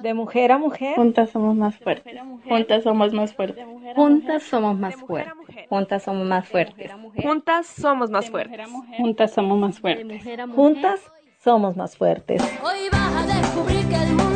de 0.00 0.14
mujer 0.14 0.52
a 0.52 0.58
mujer. 0.58 0.96
Juntas 0.96 1.30
somos 1.30 1.56
más 1.56 1.76
fuertes. 1.76 2.20
Juntas 2.48 2.82
somos 2.84 3.12
más 3.12 3.34
fuertes. 3.34 3.64
Juntas 3.94 4.42
somos 4.42 4.78
más 4.78 4.96
fuertes. 4.96 5.34
Juntas 5.68 6.02
somos 6.02 6.26
más 6.26 6.48
fuertes. 6.48 6.92
Juntas 7.22 7.66
somos 7.66 8.10
más 8.10 8.30
fuertes. 8.30 8.66
Juntas 8.96 9.32
somos 9.32 9.58
más 9.58 9.80
fuertes. 9.80 10.22
Juntas 10.54 11.00
somos 11.42 11.76
más 11.76 11.96
fuertes. 11.96 12.42
Hoy 12.62 12.88
vas 12.90 13.16
a 13.16 13.40
descubrir 13.40 13.88
que 13.88 13.94
el 13.94 14.08
mundo 14.14 14.35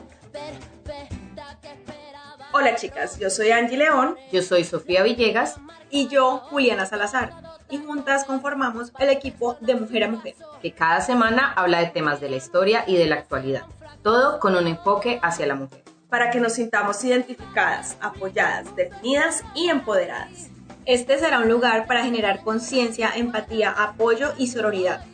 Hola 2.53 2.75
chicas, 2.75 3.17
yo 3.19 3.29
soy 3.29 3.51
Angie 3.51 3.77
León 3.77 4.15
Yo 4.31 4.41
soy 4.41 4.63
Sofía 4.63 5.03
Villegas. 5.03 5.55
y 5.89 6.07
yo 6.07 6.37
Juliana 6.49 6.85
Salazar 6.85 7.31
y 7.69 7.77
juntas 7.77 8.25
conformamos 8.25 8.91
el 8.99 9.09
equipo 9.09 9.55
de 9.61 9.75
Mujer 9.75 10.03
a 10.03 10.07
Mujer. 10.09 10.35
que 10.61 10.73
cada 10.73 10.99
semana 11.01 11.53
habla 11.55 11.79
de 11.79 11.87
temas 11.87 12.19
de 12.19 12.29
la 12.29 12.35
historia 12.35 12.83
y 12.85 12.97
de 12.97 13.05
la 13.07 13.15
actualidad, 13.15 13.63
todo 14.03 14.39
con 14.39 14.55
un 14.55 14.67
enfoque 14.67 15.19
hacia 15.23 15.47
la 15.47 15.55
mujer. 15.55 15.81
para 16.09 16.29
que 16.29 16.41
nos 16.41 16.53
sintamos 16.53 17.01
identificadas, 17.05 17.95
apoyadas, 18.01 18.75
definidas 18.75 19.45
y 19.55 19.69
empoderadas. 19.69 20.49
Este 20.85 21.17
será 21.17 21.39
un 21.39 21.47
lugar 21.47 21.85
para 21.87 22.03
generar 22.03 22.43
conciencia, 22.43 23.11
empatía, 23.15 23.71
apoyo 23.71 24.33
y 24.37 24.47
sororidad. 24.47 25.05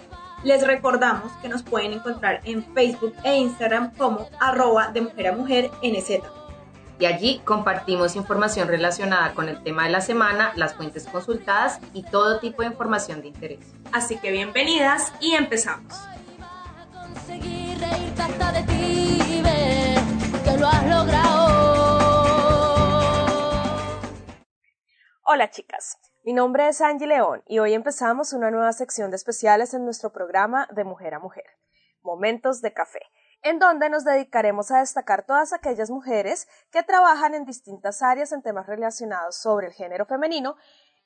Les 0.43 0.65
recordamos 0.65 1.31
que 1.41 1.49
nos 1.49 1.61
pueden 1.61 1.93
encontrar 1.93 2.41
en 2.45 2.63
Facebook 2.73 3.13
e 3.23 3.35
Instagram 3.37 3.93
como 3.95 4.27
arroba 4.39 4.87
de 4.87 5.01
mujer 5.01 5.27
a 5.27 5.33
mujer 5.33 5.69
NZ. 5.83 6.21
Y 6.99 7.05
allí 7.05 7.41
compartimos 7.45 8.15
información 8.15 8.67
relacionada 8.67 9.33
con 9.35 9.49
el 9.49 9.61
tema 9.61 9.83
de 9.83 9.91
la 9.91 10.01
semana, 10.01 10.51
las 10.55 10.73
fuentes 10.73 11.05
consultadas 11.05 11.79
y 11.93 12.01
todo 12.03 12.39
tipo 12.39 12.63
de 12.63 12.69
información 12.69 13.21
de 13.21 13.27
interés. 13.27 13.59
Así 13.91 14.17
que 14.17 14.31
bienvenidas 14.31 15.13
y 15.19 15.35
empezamos. 15.35 15.93
conseguir 16.91 17.77
reírte 17.79 18.21
hasta 18.21 18.51
de 18.51 18.63
ti 18.63 19.19
y 19.29 19.41
ver 19.43 19.99
que 20.43 20.57
lo 20.57 20.67
has 20.67 20.87
logrado. 20.87 21.37
Hola 25.23 25.51
chicas, 25.51 25.99
mi 26.23 26.33
nombre 26.33 26.67
es 26.67 26.81
Angie 26.81 27.05
León 27.05 27.43
y 27.45 27.59
hoy 27.59 27.73
empezamos 27.73 28.33
una 28.33 28.49
nueva 28.49 28.73
sección 28.73 29.11
de 29.11 29.17
especiales 29.17 29.75
en 29.75 29.85
nuestro 29.85 30.11
programa 30.11 30.67
de 30.71 30.83
Mujer 30.83 31.13
a 31.13 31.19
Mujer, 31.19 31.45
Momentos 32.01 32.61
de 32.61 32.73
Café, 32.73 33.01
en 33.41 33.59
donde 33.59 33.89
nos 33.89 34.03
dedicaremos 34.03 34.71
a 34.71 34.79
destacar 34.79 35.25
todas 35.25 35.53
aquellas 35.53 35.89
mujeres 35.89 36.47
que 36.71 36.83
trabajan 36.83 37.35
en 37.35 37.45
distintas 37.45 38.01
áreas 38.01 38.31
en 38.31 38.41
temas 38.41 38.67
relacionados 38.67 39.37
sobre 39.37 39.67
el 39.67 39.73
género 39.73 40.05
femenino 40.05 40.55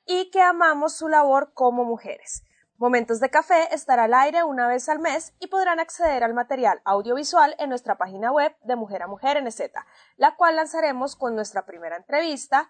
y 0.06 0.30
que 0.30 0.40
amamos 0.40 0.94
su 0.94 1.08
labor 1.08 1.52
como 1.54 1.84
mujeres. 1.84 2.44
Momentos 2.78 3.20
de 3.20 3.30
Café 3.30 3.72
estará 3.72 4.04
al 4.04 4.14
aire 4.14 4.42
una 4.42 4.66
vez 4.66 4.88
al 4.88 4.98
mes 4.98 5.34
y 5.38 5.46
podrán 5.46 5.78
acceder 5.78 6.24
al 6.24 6.34
material 6.34 6.80
audiovisual 6.84 7.54
en 7.60 7.68
nuestra 7.68 7.96
página 7.96 8.32
web 8.32 8.56
de 8.64 8.74
Mujer 8.74 9.02
a 9.02 9.06
Mujer 9.06 9.40
NZ, 9.40 9.70
la 10.16 10.34
cual 10.34 10.56
lanzaremos 10.56 11.14
con 11.14 11.36
nuestra 11.36 11.64
primera 11.64 11.96
entrevista 11.96 12.68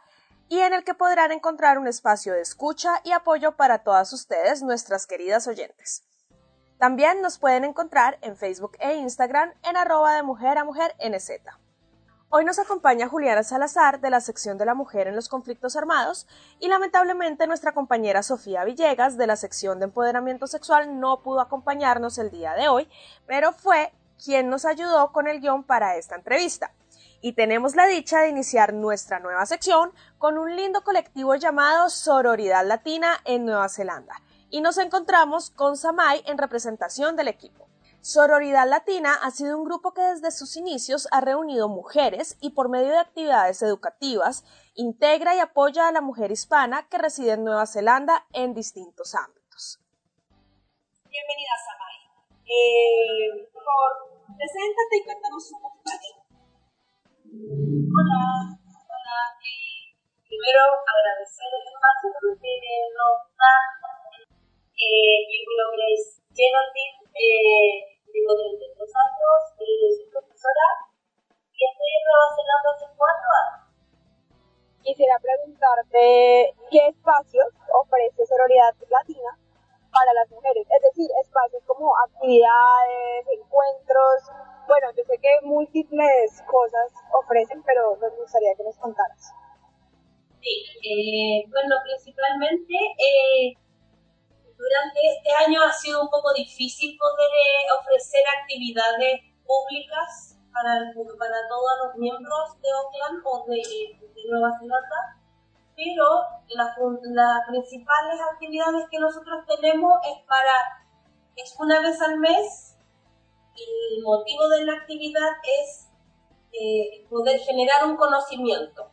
y 0.50 0.58
en 0.58 0.74
el 0.74 0.84
que 0.84 0.92
podrán 0.92 1.32
encontrar 1.32 1.78
un 1.78 1.88
espacio 1.88 2.34
de 2.34 2.42
escucha 2.42 3.00
y 3.04 3.12
apoyo 3.12 3.56
para 3.56 3.84
todas 3.84 4.12
ustedes, 4.12 4.62
nuestras 4.62 5.06
queridas 5.06 5.46
oyentes. 5.46 6.04
También 6.82 7.22
nos 7.22 7.38
pueden 7.38 7.64
encontrar 7.64 8.18
en 8.22 8.36
Facebook 8.36 8.72
e 8.80 8.94
Instagram 8.96 9.52
en 9.62 9.76
arroba 9.76 10.16
de 10.16 10.24
mujer 10.24 10.58
a 10.58 10.64
mujer 10.64 10.96
NZ. 10.98 11.30
Hoy 12.28 12.44
nos 12.44 12.58
acompaña 12.58 13.06
Juliana 13.06 13.44
Salazar 13.44 14.00
de 14.00 14.10
la 14.10 14.20
sección 14.20 14.58
de 14.58 14.66
la 14.66 14.74
mujer 14.74 15.06
en 15.06 15.14
los 15.14 15.28
conflictos 15.28 15.76
armados 15.76 16.26
y 16.58 16.66
lamentablemente 16.66 17.46
nuestra 17.46 17.70
compañera 17.70 18.24
Sofía 18.24 18.64
Villegas 18.64 19.16
de 19.16 19.28
la 19.28 19.36
sección 19.36 19.78
de 19.78 19.84
empoderamiento 19.84 20.48
sexual 20.48 20.98
no 20.98 21.22
pudo 21.22 21.40
acompañarnos 21.40 22.18
el 22.18 22.32
día 22.32 22.54
de 22.54 22.66
hoy, 22.66 22.88
pero 23.28 23.52
fue 23.52 23.92
quien 24.18 24.50
nos 24.50 24.64
ayudó 24.64 25.12
con 25.12 25.28
el 25.28 25.40
guion 25.40 25.62
para 25.62 25.94
esta 25.94 26.16
entrevista. 26.16 26.72
Y 27.20 27.34
tenemos 27.34 27.76
la 27.76 27.86
dicha 27.86 28.22
de 28.22 28.30
iniciar 28.30 28.74
nuestra 28.74 29.20
nueva 29.20 29.46
sección 29.46 29.92
con 30.18 30.36
un 30.36 30.56
lindo 30.56 30.82
colectivo 30.82 31.36
llamado 31.36 31.88
Sororidad 31.90 32.66
Latina 32.66 33.20
en 33.24 33.44
Nueva 33.44 33.68
Zelanda. 33.68 34.16
Y 34.52 34.60
nos 34.60 34.76
encontramos 34.76 35.48
con 35.48 35.78
Samay 35.78 36.22
en 36.26 36.36
representación 36.36 37.16
del 37.16 37.28
equipo. 37.28 37.70
Sororidad 38.02 38.68
Latina 38.68 39.14
ha 39.22 39.30
sido 39.30 39.56
un 39.56 39.64
grupo 39.64 39.94
que 39.94 40.02
desde 40.02 40.30
sus 40.30 40.58
inicios 40.58 41.08
ha 41.10 41.22
reunido 41.22 41.70
mujeres 41.70 42.36
y 42.38 42.50
por 42.50 42.68
medio 42.68 42.90
de 42.90 42.98
actividades 42.98 43.62
educativas 43.62 44.44
integra 44.74 45.34
y 45.34 45.38
apoya 45.38 45.88
a 45.88 45.92
la 45.92 46.02
mujer 46.02 46.30
hispana 46.30 46.86
que 46.90 46.98
reside 46.98 47.32
en 47.32 47.44
Nueva 47.44 47.66
Zelanda 47.66 48.26
en 48.34 48.52
distintos 48.52 49.14
ámbitos. 49.14 49.80
Bienvenida, 51.08 51.54
Samay. 51.64 51.96
Eh, 52.44 53.48
por 53.54 53.64
favor, 53.64 53.92
preséntate 54.36 54.96
y 55.00 55.04
cuéntanos 55.04 55.50
un 55.50 55.62
poquito 55.62 55.90
de 55.92 55.98
ti. 55.98 56.12
Hola, 57.88 58.20
hola. 58.52 59.18
Eh, 59.40 59.96
primero 60.28 60.60
agradecer 60.84 61.48
el 61.56 61.72
espacio 61.72 62.36
que 62.38 62.52
nos 62.92 63.16
dan. 63.32 63.81
Eh, 64.82 65.22
mi 65.30 65.54
nombre 65.54 65.94
es 65.94 66.18
Genevieve, 66.34 67.06
eh, 67.14 67.86
tengo 68.02 68.34
32 68.34 68.90
años, 68.90 69.38
eh, 69.62 69.94
soy 69.94 70.10
profesora 70.10 70.66
y 71.54 71.60
estoy 71.62 71.90
en 71.94 72.02
Nueva 72.02 72.26
hace 72.26 72.86
cuatro 72.98 73.28
años. 73.30 73.62
Quisiera 74.82 75.14
preguntarte 75.22 76.58
qué 76.66 76.82
espacios 76.90 77.46
ofrece 77.70 78.26
Sororidad 78.26 78.74
Latina 78.90 79.38
para 79.94 80.10
las 80.18 80.28
mujeres, 80.34 80.66
es 80.66 80.82
decir, 80.82 81.06
espacios 81.22 81.62
como 81.62 81.94
actividades, 82.02 83.22
encuentros. 83.38 84.34
Bueno, 84.66 84.90
yo 84.98 85.04
sé 85.06 85.14
que 85.22 85.46
múltiples 85.46 86.42
cosas 86.50 86.90
ofrecen, 87.22 87.62
pero 87.62 87.94
nos 88.02 88.16
gustaría 88.18 88.56
que 88.58 88.64
nos 88.64 88.76
contaras. 88.78 89.30
Sí, 90.42 90.58
eh, 90.82 91.46
bueno, 91.54 91.76
principalmente 91.86 92.74
eh, 92.98 93.54
durante 94.62 95.00
este 95.10 95.30
año 95.44 95.58
ha 95.60 95.72
sido 95.72 96.02
un 96.02 96.08
poco 96.08 96.32
difícil 96.32 96.96
poder 96.96 97.30
eh, 97.34 97.66
ofrecer 97.80 98.22
actividades 98.40 99.20
públicas 99.42 100.38
para, 100.54 100.86
para 101.18 101.38
todos 101.48 101.72
los 101.82 101.96
miembros 101.96 102.60
de 102.62 102.68
Auckland 102.70 103.22
o 103.24 103.44
de, 103.48 103.58
de 103.58 104.22
Nueva 104.30 104.54
Zelanda, 104.60 105.18
pero 105.74 106.06
las, 106.54 106.76
principales 107.48 108.20
actividades 108.32 108.86
que 108.88 109.00
nosotros 109.00 109.44
tenemos 109.48 109.98
es 110.06 110.22
para, 110.28 110.54
es 111.34 111.56
una 111.58 111.80
vez 111.80 112.00
al 112.00 112.18
mes, 112.20 112.76
el 113.56 114.02
motivo 114.04 114.48
de 114.48 114.64
la 114.64 114.74
actividad 114.74 115.30
es 115.60 115.88
eh, 116.52 117.04
poder 117.10 117.40
generar 117.40 117.84
un 117.84 117.96
conocimiento 117.96 118.90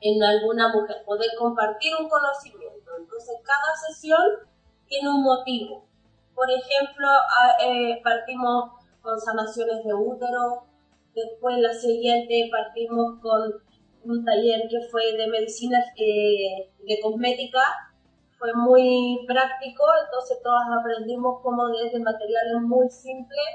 en 0.00 0.22
alguna 0.22 0.68
mujer, 0.68 1.04
poder 1.06 1.30
compartir 1.38 1.94
un 1.94 2.08
conocimiento. 2.08 2.90
Entonces, 2.98 3.36
cada 3.44 3.76
sesión 3.88 4.53
tiene 4.94 5.10
un 5.10 5.22
motivo. 5.22 5.84
Por 6.34 6.48
ejemplo, 6.50 7.08
eh, 7.64 8.00
partimos 8.02 8.72
con 9.02 9.18
sanaciones 9.20 9.84
de 9.84 9.92
útero, 9.92 10.64
después 11.14 11.58
la 11.58 11.72
siguiente 11.74 12.48
partimos 12.50 13.20
con 13.20 13.54
un 14.04 14.24
taller 14.24 14.62
que 14.68 14.80
fue 14.90 15.16
de 15.16 15.26
medicina 15.28 15.78
eh, 15.96 16.70
de 16.86 17.00
cosmética, 17.00 17.60
fue 18.38 18.52
muy 18.54 19.24
práctico, 19.26 19.84
entonces 20.04 20.38
todas 20.42 20.66
aprendimos 20.80 21.40
cómo 21.42 21.68
desde 21.68 21.98
materiales 22.00 22.60
muy 22.62 22.88
simples, 22.90 23.46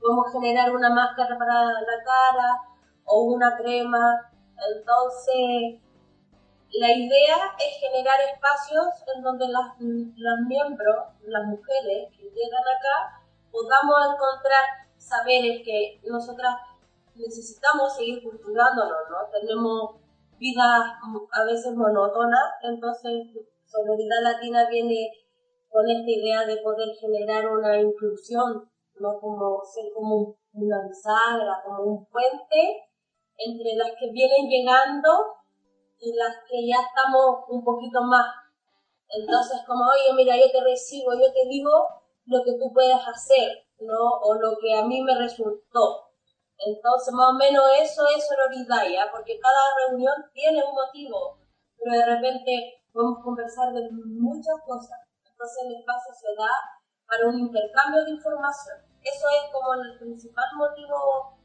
cómo 0.00 0.24
generar 0.24 0.74
una 0.74 0.90
máscara 0.90 1.38
para 1.38 1.64
la 1.64 2.04
cara 2.04 2.60
o 3.04 3.22
una 3.24 3.56
crema. 3.56 4.32
Entonces, 4.76 5.80
la 6.72 6.92
idea 6.92 7.36
es 7.58 7.78
generar 7.78 8.18
espacios 8.32 8.86
en 9.14 9.22
donde 9.22 9.46
las, 9.48 9.78
miembros, 9.78 10.96
las 11.26 11.44
mujeres 11.46 12.08
que 12.16 12.24
llegan 12.24 12.62
acá, 12.62 13.22
podamos 13.50 13.94
encontrar 14.12 14.64
saberes 14.96 15.62
que 15.64 16.00
nosotras 16.04 16.56
necesitamos 17.14 17.94
seguir 17.94 18.22
cultivándonos, 18.22 18.98
¿no? 19.08 19.16
Tenemos 19.30 20.00
vidas 20.38 20.82
a 21.32 21.44
veces 21.44 21.74
monótonas, 21.74 22.54
entonces 22.62 23.28
Sororidad 23.64 24.22
Latina 24.22 24.68
viene 24.68 25.10
con 25.68 25.88
esta 25.88 26.10
idea 26.10 26.44
de 26.46 26.56
poder 26.58 26.88
generar 27.00 27.48
una 27.48 27.80
inclusión, 27.80 28.68
no 29.00 29.20
como 29.20 29.62
ser 29.64 29.92
como 29.94 30.36
una 30.52 30.86
bisagra, 30.86 31.62
como 31.64 31.82
un 31.82 32.06
puente 32.06 32.88
entre 33.36 33.74
las 33.76 33.90
que 33.98 34.10
vienen 34.12 34.48
llegando 34.48 35.10
y 36.04 36.12
las 36.12 36.36
que 36.48 36.68
ya 36.68 36.76
estamos 36.84 37.48
un 37.48 37.64
poquito 37.64 38.02
más. 38.02 38.26
Entonces, 39.08 39.60
como, 39.66 39.84
oye, 39.84 40.12
mira, 40.14 40.36
yo 40.36 40.50
te 40.52 40.60
recibo, 40.62 41.14
yo 41.14 41.32
te 41.32 41.48
digo 41.48 41.70
lo 42.26 42.44
que 42.44 42.52
tú 42.58 42.72
puedes 42.72 43.00
hacer, 43.08 43.64
¿no? 43.80 44.20
O 44.20 44.34
lo 44.34 44.56
que 44.60 44.74
a 44.74 44.84
mí 44.84 45.02
me 45.02 45.16
resultó. 45.16 46.12
Entonces, 46.58 47.12
más 47.14 47.30
o 47.30 47.38
menos 47.38 47.64
eso 47.80 48.02
es 48.14 48.26
sororidad, 48.26 48.84
¿ya? 48.90 49.10
Porque 49.10 49.38
cada 49.40 49.88
reunión 49.88 50.14
tiene 50.32 50.62
un 50.62 50.74
motivo, 50.74 51.38
pero 51.78 51.96
de 51.96 52.06
repente 52.06 52.82
podemos 52.92 53.24
conversar 53.24 53.72
de 53.72 53.88
muchas 53.90 54.60
cosas. 54.66 54.98
Entonces, 55.24 55.64
el 55.66 55.74
espacio 55.80 56.12
se 56.14 56.34
da 56.36 56.52
para 57.06 57.28
un 57.28 57.38
intercambio 57.38 58.04
de 58.04 58.12
información. 58.12 58.76
Eso 59.02 59.26
es 59.28 59.52
como 59.52 59.74
el 59.74 59.98
principal 59.98 60.46
motivo 60.56 61.36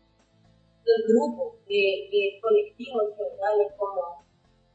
del 0.83 1.03
grupo, 1.07 1.57
de, 1.67 2.07
de 2.11 2.39
colectivo 2.41 3.01
en 3.01 3.15
general, 3.15 3.75
como 3.77 4.28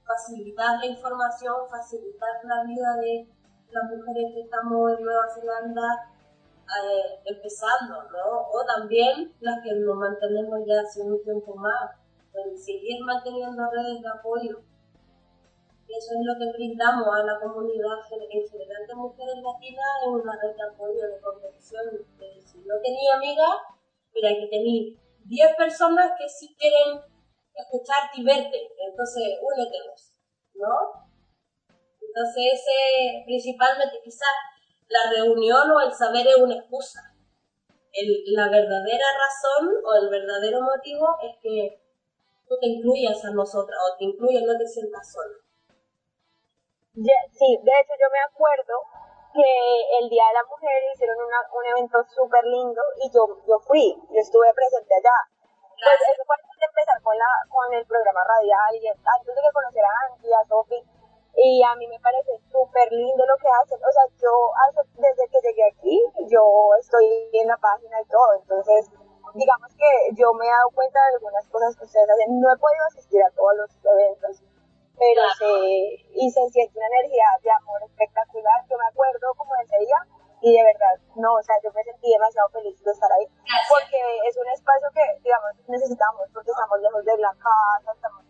facilitar 0.05 0.79
la 0.79 0.87
información, 0.87 1.55
facilitar 1.69 2.45
la 2.45 2.65
vida 2.65 2.97
de 3.01 3.29
las 3.71 3.85
mujeres 3.91 4.33
que 4.35 4.41
estamos 4.43 4.93
en 4.93 5.05
Nueva 5.05 5.27
Zelanda 5.35 6.15
eh, 6.65 7.21
empezando, 7.25 8.03
¿no? 8.11 8.49
O 8.53 8.65
también 8.65 9.35
las 9.41 9.63
que 9.63 9.75
nos 9.75 9.97
mantenemos 9.97 10.61
ya 10.67 10.81
hace 10.81 11.03
un 11.03 11.23
tiempo 11.23 11.55
más, 11.57 11.91
seguir 12.57 13.05
manteniendo 13.05 13.63
redes 13.71 14.01
de 14.03 14.09
apoyo. 14.09 14.61
Eso 15.87 16.11
es 16.19 16.25
lo 16.25 16.35
que 16.39 16.51
brindamos 16.57 17.07
a 17.15 17.23
la 17.23 17.39
comunidad 17.39 18.01
en 18.11 18.49
general 18.49 18.87
de 18.89 18.95
mujeres 18.95 19.37
latinas, 19.43 19.87
es 20.03 20.09
una 20.09 20.33
red 20.41 20.57
de 20.57 20.63
apoyo, 20.63 21.07
de 21.07 21.21
contención. 21.21 21.85
Si 22.45 22.59
no 22.61 22.75
tenía 22.83 23.15
amigas, 23.15 23.55
mira, 24.15 24.31
aquí 24.31 24.49
tenía 24.51 24.99
10 25.27 25.57
personas 25.57 26.13
que 26.19 26.29
sí 26.29 26.57
quieren 26.59 27.01
escucharte 27.55 28.21
y 28.21 28.25
verte, 28.25 28.69
entonces 28.79 29.39
únetenos, 29.41 30.21
¿no? 30.55 31.05
Entonces 32.01 32.43
ese 32.53 33.25
principalmente 33.25 34.01
quizás 34.03 34.35
la 34.89 35.11
reunión 35.11 35.71
o 35.71 35.81
el 35.81 35.93
saber 35.93 36.27
es 36.27 36.37
una 36.37 36.57
excusa. 36.57 37.01
la 38.27 38.49
verdadera 38.49 39.07
razón 39.19 39.71
o 39.85 39.95
el 40.03 40.11
verdadero 40.11 40.61
motivo 40.63 41.07
es 41.23 41.37
que 41.43 41.81
tú 42.49 42.59
te 42.61 42.67
incluyas 42.67 43.25
a 43.25 43.31
nosotras 43.31 43.79
o 43.81 43.97
te 43.97 44.05
incluyas, 44.05 44.43
no 44.43 44.57
te 44.59 44.67
sientas 44.67 45.13
sola. 45.13 45.35
Sí, 46.95 47.59
de 47.63 47.73
hecho 47.81 47.95
yo 47.99 48.09
me 48.13 48.23
acuerdo 48.23 48.75
que 49.35 49.51
el 49.99 50.09
Día 50.09 50.23
de 50.31 50.35
la 50.35 50.45
Mujer 50.47 50.79
hicieron 50.95 51.19
un 51.19 51.67
evento 51.67 51.99
súper 52.15 52.45
lindo 52.45 52.81
y 53.03 53.11
yo, 53.11 53.43
yo 53.49 53.59
fui, 53.67 53.95
yo 54.11 54.21
estuve 54.21 54.55
presente 54.55 54.95
allá. 54.95 55.34
Pues 55.75 55.99
eso 56.01 56.23
fue 56.25 56.37
antes 56.37 56.57
de 56.59 56.67
empezar 56.67 56.99
con, 57.03 57.17
la, 57.19 57.31
con 57.49 57.67
el 57.75 57.85
programa 57.87 58.23
radial 58.25 58.73
y 58.77 58.89
antes 58.89 59.35
de 59.35 59.41
que 59.43 59.53
conociera 59.53 59.89
a 59.89 60.13
Angie, 60.13 60.35
a 60.35 60.45
Sofi, 60.47 60.81
y 61.37 61.63
a 61.63 61.75
mí 61.75 61.87
me 61.89 61.99
parece 61.99 62.31
súper 62.51 62.91
lindo 62.93 63.27
lo 63.27 63.37
que 63.39 63.49
hacen. 63.51 63.79
O 63.83 63.91
sea, 63.91 64.07
yo 64.23 64.33
desde 64.95 65.29
que 65.29 65.41
llegué 65.43 65.65
aquí, 65.67 65.99
yo 66.31 66.71
estoy 66.79 67.29
en 67.33 67.49
la 67.49 67.57
página 67.59 68.01
y 68.01 68.07
todo. 68.07 68.35
Entonces, 68.39 68.91
digamos 69.35 69.71
que 69.75 70.15
yo 70.15 70.33
me 70.35 70.47
he 70.47 70.51
dado 70.51 70.71
cuenta 70.71 71.01
de 71.01 71.15
algunas 71.15 71.47
cosas 71.49 71.77
que 71.77 71.85
ustedes 71.85 72.09
hacen. 72.09 72.41
No 72.41 72.53
he 72.53 72.59
podido 72.59 72.85
asistir 72.87 73.23
a 73.23 73.31
todos 73.35 73.55
los 73.57 73.71
eventos, 73.85 74.43
pero 74.97 75.23
se, 75.39 75.51
y 76.15 76.31
se 76.31 76.49
siente 76.51 76.79
una 76.79 76.87
energía 76.87 77.27
de 77.43 77.51
amor 77.51 77.83
espectacular. 77.83 78.63
Yo 78.71 78.79
me 78.79 78.87
acuerdo 78.87 79.35
como 79.37 79.57
ese 79.57 79.79
día 79.79 79.99
y 80.45 80.53
de 80.53 80.61
verdad, 80.61 80.93
no, 81.17 81.41
o 81.41 81.43
sea, 81.43 81.57
yo 81.65 81.73
me 81.73 81.83
sentí 81.83 82.13
demasiado 82.13 82.51
feliz 82.51 82.77
de 82.85 82.93
estar 82.93 83.11
ahí, 83.17 83.25
porque 83.65 83.97
es 84.29 84.37
un 84.37 84.49
espacio 84.53 84.89
que, 84.93 85.01
digamos, 85.25 85.57
necesitamos, 85.69 86.29
porque 86.37 86.51
estamos 86.53 86.81
lejos 86.85 87.03
de 87.03 87.17
la 87.17 87.33
casa, 87.33 87.89
estamos, 87.89 88.21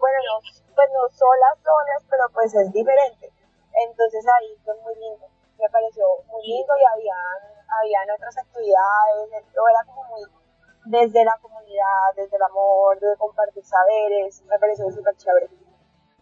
bueno, 0.00 0.18
no, 0.32 0.40
pues 0.40 0.88
no 0.96 1.04
solas, 1.12 1.60
solas, 1.60 2.00
pero 2.08 2.24
pues 2.32 2.54
es 2.54 2.72
diferente. 2.72 3.28
Entonces 3.84 4.24
ahí 4.40 4.56
fue 4.64 4.80
muy 4.80 4.94
lindo, 4.96 5.28
me 5.60 5.68
pareció 5.68 6.08
muy 6.32 6.40
lindo 6.40 6.72
y 6.72 6.84
habían, 6.88 7.36
habían 7.68 8.16
otras 8.16 8.38
actividades, 8.38 9.44
todo 9.52 9.68
era 9.68 9.84
como 9.84 10.04
muy 10.08 10.24
desde 10.88 11.22
la 11.22 11.36
comunidad, 11.42 12.16
desde 12.16 12.36
el 12.36 12.42
amor, 12.48 12.98
de 12.98 13.14
compartir 13.18 13.62
saberes, 13.62 14.40
me 14.48 14.58
pareció 14.58 14.90
súper 14.90 15.14
chévere. 15.18 15.67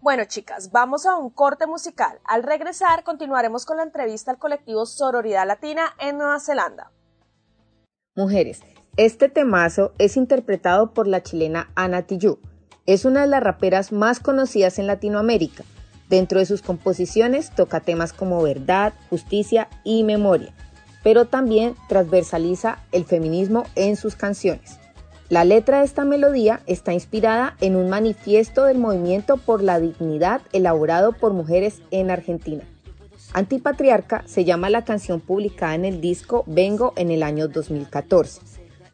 Bueno, 0.06 0.22
chicas, 0.26 0.70
vamos 0.70 1.04
a 1.04 1.16
un 1.16 1.30
corte 1.30 1.66
musical. 1.66 2.20
Al 2.22 2.44
regresar, 2.44 3.02
continuaremos 3.02 3.66
con 3.66 3.78
la 3.78 3.82
entrevista 3.82 4.30
al 4.30 4.38
colectivo 4.38 4.86
Sororidad 4.86 5.44
Latina 5.48 5.96
en 5.98 6.16
Nueva 6.16 6.38
Zelanda. 6.38 6.92
Mujeres, 8.14 8.60
este 8.96 9.28
temazo 9.28 9.94
es 9.98 10.16
interpretado 10.16 10.94
por 10.94 11.08
la 11.08 11.24
chilena 11.24 11.72
Ana 11.74 12.02
Tijoux 12.02 12.38
es 12.86 13.04
una 13.04 13.22
de 13.22 13.26
las 13.26 13.42
raperas 13.42 13.90
más 13.90 14.20
conocidas 14.20 14.78
en 14.78 14.86
Latinoamérica. 14.86 15.64
Dentro 16.08 16.38
de 16.38 16.46
sus 16.46 16.62
composiciones 16.62 17.50
toca 17.50 17.80
temas 17.80 18.12
como 18.12 18.40
verdad, 18.40 18.92
justicia 19.10 19.68
y 19.82 20.04
memoria, 20.04 20.54
pero 21.02 21.24
también 21.24 21.74
transversaliza 21.88 22.78
el 22.92 23.06
feminismo 23.06 23.64
en 23.74 23.96
sus 23.96 24.14
canciones. 24.14 24.78
La 25.28 25.44
letra 25.44 25.80
de 25.80 25.86
esta 25.86 26.04
melodía 26.04 26.60
está 26.66 26.94
inspirada 26.94 27.56
en 27.60 27.74
un 27.74 27.88
manifiesto 27.88 28.62
del 28.62 28.78
movimiento 28.78 29.38
por 29.38 29.60
la 29.60 29.80
dignidad 29.80 30.40
elaborado 30.52 31.12
por 31.12 31.32
mujeres 31.32 31.82
en 31.90 32.12
Argentina. 32.12 32.62
Antipatriarca 33.32 34.22
se 34.26 34.44
llama 34.44 34.70
la 34.70 34.84
canción 34.84 35.18
publicada 35.20 35.74
en 35.74 35.84
el 35.84 36.00
disco 36.00 36.44
Vengo 36.46 36.92
en 36.96 37.10
el 37.10 37.24
año 37.24 37.48
2014. 37.48 38.40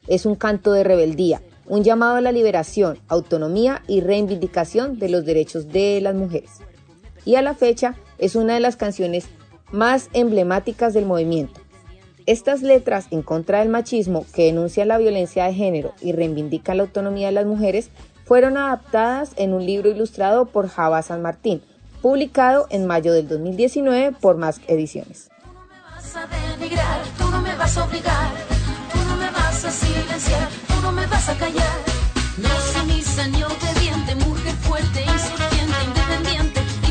Es 0.06 0.24
un 0.24 0.34
canto 0.34 0.72
de 0.72 0.84
rebeldía, 0.84 1.42
un 1.66 1.84
llamado 1.84 2.16
a 2.16 2.22
la 2.22 2.32
liberación, 2.32 2.98
autonomía 3.08 3.82
y 3.86 4.00
reivindicación 4.00 4.98
de 4.98 5.10
los 5.10 5.26
derechos 5.26 5.68
de 5.68 6.00
las 6.00 6.14
mujeres. 6.14 6.50
Y 7.26 7.34
a 7.34 7.42
la 7.42 7.54
fecha 7.54 7.94
es 8.16 8.36
una 8.36 8.54
de 8.54 8.60
las 8.60 8.76
canciones 8.76 9.26
más 9.70 10.08
emblemáticas 10.14 10.94
del 10.94 11.04
movimiento. 11.04 11.60
Estas 12.26 12.62
letras 12.62 13.08
en 13.10 13.22
contra 13.22 13.58
del 13.58 13.68
machismo 13.68 14.24
que 14.32 14.44
denuncian 14.44 14.88
la 14.88 14.98
violencia 14.98 15.44
de 15.44 15.54
género 15.54 15.92
y 16.00 16.12
reivindican 16.12 16.76
la 16.76 16.84
autonomía 16.84 17.26
de 17.26 17.32
las 17.32 17.46
mujeres 17.46 17.90
fueron 18.24 18.56
adaptadas 18.56 19.32
en 19.36 19.52
un 19.52 19.66
libro 19.66 19.90
ilustrado 19.90 20.46
por 20.46 20.68
Java 20.68 21.02
San 21.02 21.20
Martín, 21.20 21.62
publicado 22.00 22.66
en 22.70 22.86
mayo 22.86 23.12
del 23.12 23.26
2019 23.26 24.12
por 24.12 24.36
Más 24.36 24.60
Ediciones. 24.68 25.30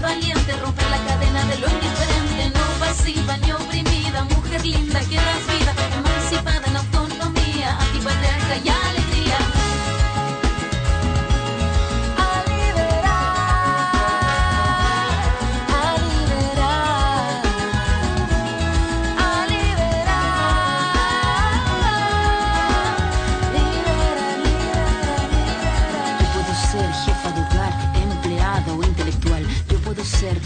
valiente, 0.01 0.53
la 0.89 1.05
cadena 1.05 1.45
de 1.45 1.57
lo 1.59 1.67
indiferente, 1.67 2.49
no 2.55 3.70
mujer 4.51 4.65
linda 4.65 4.99
que 4.99 5.15
das 5.15 5.47
vida, 5.47 5.73
emancipada 5.97 6.70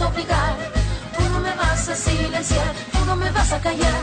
Obligar, 0.00 0.56
tú 1.16 1.24
no 1.30 1.40
me 1.40 1.54
vas 1.54 1.88
a 1.88 1.96
silenciar, 1.96 2.74
tú 2.92 3.04
no 3.06 3.16
me 3.16 3.30
vas 3.30 3.52
a 3.52 3.60
callar. 3.60 4.00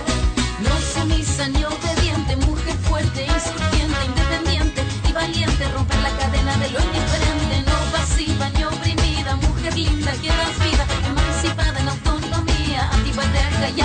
No 0.59 0.75
sumisa 0.93 1.47
ni 1.49 1.63
obediente, 1.63 2.35
mujer 2.47 2.75
fuerte, 2.87 3.25
insurgente, 3.25 4.05
independiente 4.05 4.83
y 5.07 5.11
valiente, 5.11 5.67
romper 5.69 5.99
la 5.99 6.09
cadena 6.17 6.57
de 6.57 6.69
lo 6.71 6.79
indiferente, 6.79 7.63
no 7.67 7.77
pasiva 7.91 8.49
ni 8.49 8.63
oprimida, 8.63 9.35
mujer 9.35 9.75
linda 9.75 10.11
que 10.13 10.29
das 10.29 10.55
vida, 10.63 10.85
emancipada 11.05 11.79
en 11.79 11.89
autonomía, 11.89 12.89
antipatriarca 12.91 13.69
y 13.75 13.81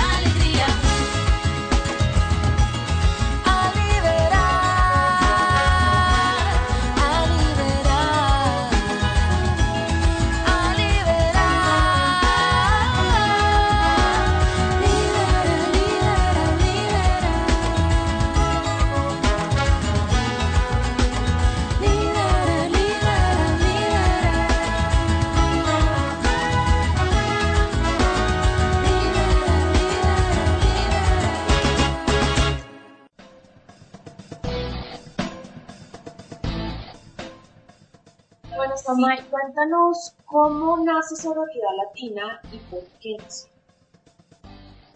cuéntanos 39.39 40.15
cómo 40.25 40.77
nace 40.83 41.15
Sororidad 41.15 41.69
Latina 41.85 42.41
y 42.51 42.57
por 42.57 42.83
qué. 42.99 43.15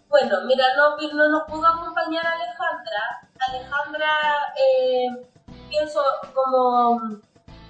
Bueno, 0.10 0.42
mira, 0.46 0.66
no, 0.76 0.98
no 0.98 1.30
nos 1.30 1.44
pudo 1.44 1.66
acompañar 1.66 2.26
Alejandra. 2.26 3.30
Alejandra, 3.48 4.54
eh, 4.58 5.28
pienso 5.70 6.02
como 6.34 7.00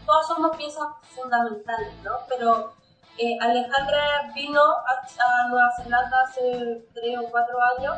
todos 0.05 0.27
somos 0.27 0.57
piezas 0.57 0.87
fundamentales, 1.15 1.93
¿no? 2.03 2.17
Pero 2.27 2.73
eh, 3.17 3.37
Alejandra 3.39 4.31
vino 4.33 4.61
a, 4.61 5.43
a 5.43 5.47
Nueva 5.49 5.71
Zelanda 5.77 6.21
hace 6.23 6.87
tres 6.93 7.17
o 7.19 7.29
cuatro 7.29 7.57
años 7.77 7.97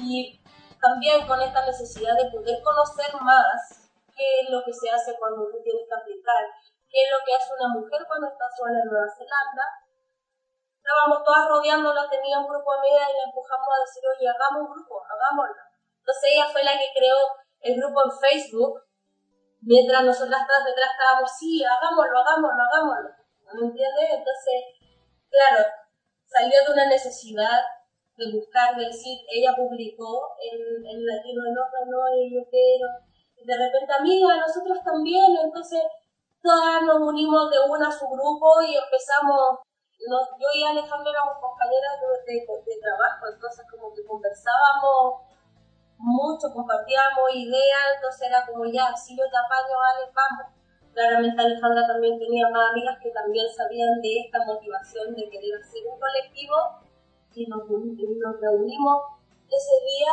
y 0.00 0.40
también 0.80 1.26
con 1.26 1.40
esta 1.40 1.64
necesidad 1.66 2.14
de 2.16 2.30
poder 2.30 2.62
conocer 2.62 3.14
más 3.20 3.90
qué 4.16 4.40
es 4.40 4.50
lo 4.50 4.64
que 4.64 4.72
se 4.72 4.90
hace 4.90 5.14
cuando 5.18 5.46
tú 5.46 5.58
tienes 5.62 5.82
que 5.88 5.94
aplicar, 5.94 6.44
qué 6.88 6.98
es 7.04 7.08
lo 7.10 7.20
que 7.24 7.34
hace 7.34 7.50
una 7.58 7.68
mujer 7.74 8.00
cuando 8.06 8.28
está 8.28 8.46
sola 8.50 8.78
en 8.82 8.88
Nueva 8.90 9.10
Zelanda 9.10 9.86
estábamos 10.86 11.18
todas 11.26 11.50
rodeándola, 11.50 12.06
tenía 12.06 12.38
un 12.38 12.46
grupo 12.46 12.70
de 12.70 12.78
amigas 12.78 13.10
y 13.10 13.16
la 13.18 13.26
empujamos 13.26 13.70
a 13.74 13.82
decir, 13.82 14.02
oye, 14.06 14.26
hagamos 14.30 14.70
un 14.70 14.70
grupo, 14.70 15.02
hagámoslo. 15.02 15.62
Entonces 15.98 16.24
ella 16.30 16.46
fue 16.46 16.62
la 16.62 16.78
que 16.78 16.94
creó 16.94 17.18
el 17.66 17.74
grupo 17.74 18.06
en 18.06 18.12
Facebook, 18.14 18.74
mientras 19.66 20.06
nosotras 20.06 20.46
detrás 20.46 20.94
estábamos, 20.94 21.26
sí, 21.34 21.58
hagámoslo, 21.66 22.14
hagámoslo, 22.22 22.62
hagámoslo. 22.62 23.10
¿Me 23.50 23.66
entiendes? 23.66 24.06
Entonces, 24.14 24.58
claro, 25.26 25.66
salió 26.22 26.54
de 26.54 26.70
una 26.70 26.86
necesidad 26.86 27.66
de 28.14 28.30
buscar, 28.30 28.78
de 28.78 28.86
decir, 28.86 29.18
ella 29.26 29.58
publicó 29.58 30.38
en, 30.38 30.86
en 30.86 30.98
Latino 31.02 31.50
no, 31.50 31.66
no, 31.66 32.00
y 32.14 32.30
yo 32.30 32.46
quiero. 32.46 32.86
De 33.42 33.56
repente, 33.58 33.90
amiga, 33.90 34.38
nosotros 34.38 34.78
también, 34.86 35.34
entonces 35.34 35.82
todas 36.46 36.82
nos 36.86 37.02
unimos 37.02 37.50
de 37.50 37.58
una 37.68 37.88
a 37.88 37.92
su 37.92 38.06
grupo 38.06 38.62
y 38.62 38.78
empezamos 38.78 39.66
yo 40.06 40.48
y 40.54 40.62
Alejandro 40.62 41.10
éramos 41.10 41.42
compañeras 41.42 41.98
de, 41.98 42.46
trabajo, 42.78 43.26
entonces 43.26 43.66
como 43.70 43.92
que 43.92 44.06
conversábamos 44.06 45.26
mucho, 45.98 46.52
compartíamos 46.54 47.34
ideas, 47.34 47.96
entonces 47.96 48.28
era 48.28 48.46
como 48.46 48.66
ya, 48.66 48.94
si 48.94 49.16
yo 49.16 49.24
te 49.26 49.36
apaño, 49.36 49.74
Ale, 49.74 50.12
vamos. 50.14 50.54
Claramente 50.92 51.42
Alejandra 51.42 51.86
también 51.86 52.18
tenía 52.18 52.48
más 52.48 52.70
amigas 52.70 52.96
que 53.02 53.10
también 53.10 53.48
sabían 53.50 54.00
de 54.00 54.20
esta 54.24 54.44
motivación 54.46 55.14
de 55.14 55.28
querer 55.28 55.60
hacer 55.60 55.82
un 55.84 55.98
colectivo 55.98 56.56
y 57.34 57.46
nos, 57.48 57.68
nos 57.68 58.40
reunimos 58.40 58.96
ese 59.50 59.76
día, 59.84 60.12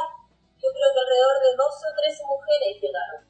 yo 0.57 0.67
creo 0.73 0.89
que 0.91 0.99
alrededor 1.05 1.37
de 1.39 1.51
12 1.55 1.87
o 1.87 1.95
13 1.95 2.23
mujeres 2.25 2.81
llegaron. 2.81 3.21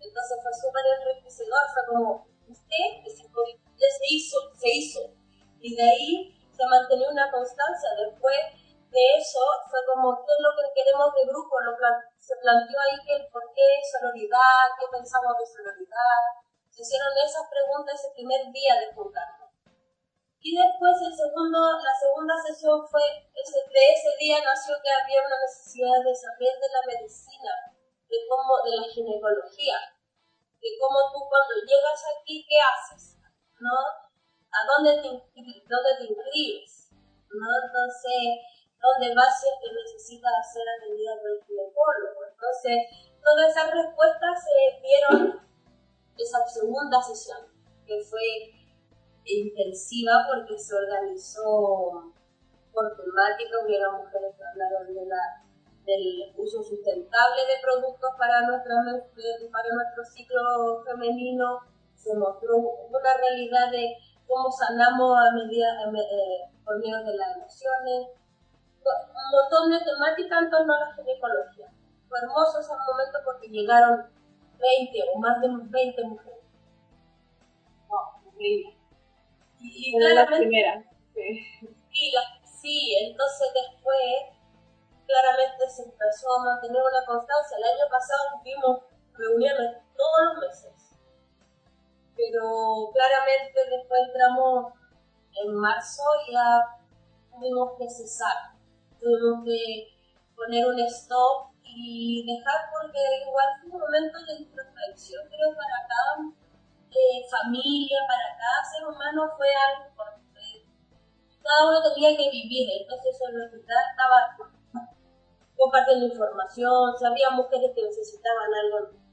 Entonces 0.00 0.36
fue 0.42 0.52
súper 0.54 0.84
enriquecedor, 0.98 1.62
fue 1.74 1.82
como, 1.86 2.26
usted, 2.48 2.88
ya 3.76 3.88
se 3.90 4.06
hizo, 4.08 4.38
se 4.54 4.68
hizo 4.68 5.00
y 5.60 5.74
de 5.74 5.82
ahí 5.82 6.10
se 6.52 6.64
mantenió 6.66 7.10
una 7.10 7.30
constancia. 7.30 7.90
Después 7.98 8.36
de 8.90 9.02
eso 9.18 9.40
fue 9.68 9.80
como, 9.92 10.16
¿qué 10.24 10.32
es 10.32 10.40
lo 10.40 10.52
que 10.56 10.72
queremos 10.72 11.12
de 11.14 11.26
grupo? 11.28 11.60
Lo 11.60 11.76
plan 11.76 12.00
se 12.16 12.34
planteó 12.42 12.78
ahí 12.80 12.98
que 13.06 13.14
el 13.14 13.26
por 13.30 13.42
qué 13.54 13.66
sonoridad, 13.86 14.74
qué 14.80 14.86
pensamos 14.90 15.36
de 15.38 15.46
sonoridad. 15.46 16.22
Se 16.70 16.82
hicieron 16.82 17.12
esas 17.22 17.46
preguntas 17.48 17.94
ese 17.94 18.10
primer 18.14 18.50
día 18.52 18.74
de 18.80 18.92
juntarnos. 18.94 19.50
Y 20.40 20.54
después 20.54 20.94
el 21.02 21.14
segundo, 21.14 21.58
la 21.58 21.94
segunda 21.98 22.34
sesión 22.38 22.78
fue, 22.86 23.02
ese, 23.34 23.58
de 23.66 23.84
ese 23.90 24.12
día 24.18 24.38
nació 24.42 24.78
que 24.82 24.90
había 24.90 25.22
una 25.26 25.38
necesidad 25.42 25.98
de 26.02 26.14
saber 26.14 26.54
de 26.54 26.70
la 26.70 26.82
medicina, 26.86 27.52
de 28.06 28.18
cómo, 28.30 28.54
de 28.62 28.76
la 28.78 28.86
ginecología, 28.86 29.95
de 30.66 30.78
cómo 30.82 30.98
tú 31.14 31.22
cuando 31.30 31.54
llegas 31.62 32.00
aquí, 32.10 32.42
¿qué 32.48 32.58
haces? 32.58 33.14
¿No? 33.62 34.06
a 34.56 34.60
dónde 34.64 35.02
te, 35.02 35.08
dónde 35.68 35.92
te 35.98 36.04
inscribes, 36.08 36.88
¿no? 37.28 37.46
Entonces, 37.66 38.40
dónde 38.80 39.14
vas 39.14 39.40
si 39.40 39.48
es 39.48 39.56
que 39.60 39.68
necesitas 39.72 40.52
ser 40.52 40.64
atendida 40.64 41.20
por 41.20 41.30
el 41.30 41.44
ginecólogo. 41.44 42.24
Entonces, 42.24 42.76
todas 43.20 43.50
esas 43.50 43.68
respuestas 43.70 44.34
se 44.40 44.80
dieron 44.80 45.40
esa 46.16 46.46
segunda 46.48 47.02
sesión, 47.02 47.52
que 47.84 48.00
fue 48.00 48.24
intensiva 49.24 50.24
porque 50.28 50.58
se 50.58 50.74
organizó 50.74 52.14
por 52.72 52.96
temática, 52.96 53.64
hubieron 53.64 54.04
mujeres 54.04 54.36
que 54.36 54.44
hablaron 54.44 54.94
de 54.94 55.04
la, 55.06 55.45
del 55.86 56.34
uso 56.36 56.62
sustentable 56.62 57.40
de 57.46 57.62
productos 57.62 58.10
para, 58.18 58.42
nuestra, 58.42 58.74
para 59.52 59.68
nuestro 59.74 60.04
ciclo 60.04 60.82
femenino, 60.84 61.60
se 61.94 62.14
mostró 62.14 62.58
una 62.58 63.14
realidad 63.18 63.70
de 63.70 63.96
cómo 64.26 64.50
sanamos 64.50 65.16
a 65.16 65.32
medida, 65.34 65.66
eh, 65.94 66.50
por 66.64 66.78
medio 66.80 66.98
de 67.04 67.16
las 67.16 67.36
emociones, 67.36 68.08
un 68.82 69.30
montón 69.32 69.70
de 69.70 69.78
temáticas 69.84 70.42
en 70.42 70.50
torno 70.50 70.74
a 70.74 70.80
la 70.80 70.94
ginecología. 70.94 71.72
Fue 72.08 72.18
hermoso 72.20 72.60
ese 72.60 72.70
momento 72.72 73.18
porque 73.24 73.48
llegaron 73.48 74.06
20 74.58 74.98
o 75.14 75.18
más 75.18 75.40
de 75.40 75.48
20 75.50 76.04
mujeres. 76.04 76.40
Wow, 77.88 77.98
increíble. 78.32 78.76
Y, 79.60 79.88
y 79.88 79.92
Fue 79.92 80.14
la 80.14 80.26
claramente, 80.26 80.46
primera. 80.48 80.84
sí, 81.14 82.12
la- 82.14 82.46
sí, 82.46 82.96
entonces 83.08 83.48
después 83.54 84.35
claramente 85.06 85.68
se 85.70 85.82
empezó 85.84 86.26
a 86.34 86.44
mantener 86.44 86.82
una 86.82 87.06
constancia. 87.06 87.56
El 87.56 87.64
año 87.64 87.86
pasado 87.90 88.22
tuvimos 88.42 88.80
reuniones 89.14 89.78
todos 89.96 90.34
los 90.34 90.48
meses 90.48 90.76
pero 92.16 92.90
claramente 92.92 93.60
después 93.70 94.00
entramos 94.08 94.72
en 95.44 95.54
marzo 95.54 96.02
y 96.26 96.32
ya 96.32 96.64
tuvimos 97.30 97.76
que 97.78 97.88
cesar, 97.88 98.56
tuvimos 98.98 99.44
que 99.44 99.92
poner 100.34 100.66
un 100.66 100.80
stop 100.80 101.52
y 101.62 102.24
dejar 102.24 102.72
porque 102.72 102.98
igual 103.28 103.46
fue 103.60 103.70
un 103.70 103.80
momento 103.80 104.18
de 104.24 104.32
introspección 104.42 105.28
creo 105.28 105.52
para 105.54 105.84
cada 105.86 106.32
eh, 106.90 107.20
familia, 107.28 107.98
para 108.08 108.32
cada 108.40 108.64
ser 108.64 108.88
humano 108.88 109.30
fue 109.36 109.48
algo 109.52 109.92
porque 109.94 110.64
cada 111.42 111.68
uno 111.68 111.92
tenía 111.92 112.16
que 112.16 112.30
vivir, 112.30 112.80
entonces 112.80 113.18
el 113.28 113.42
hospital 113.42 113.76
estaba 113.90 114.36
compartiendo 115.56 116.06
información, 116.06 116.96
si 116.98 117.04
había 117.04 117.30
mujeres 117.30 117.72
que 117.74 117.82
necesitaban 117.82 118.52
algo 118.54 119.06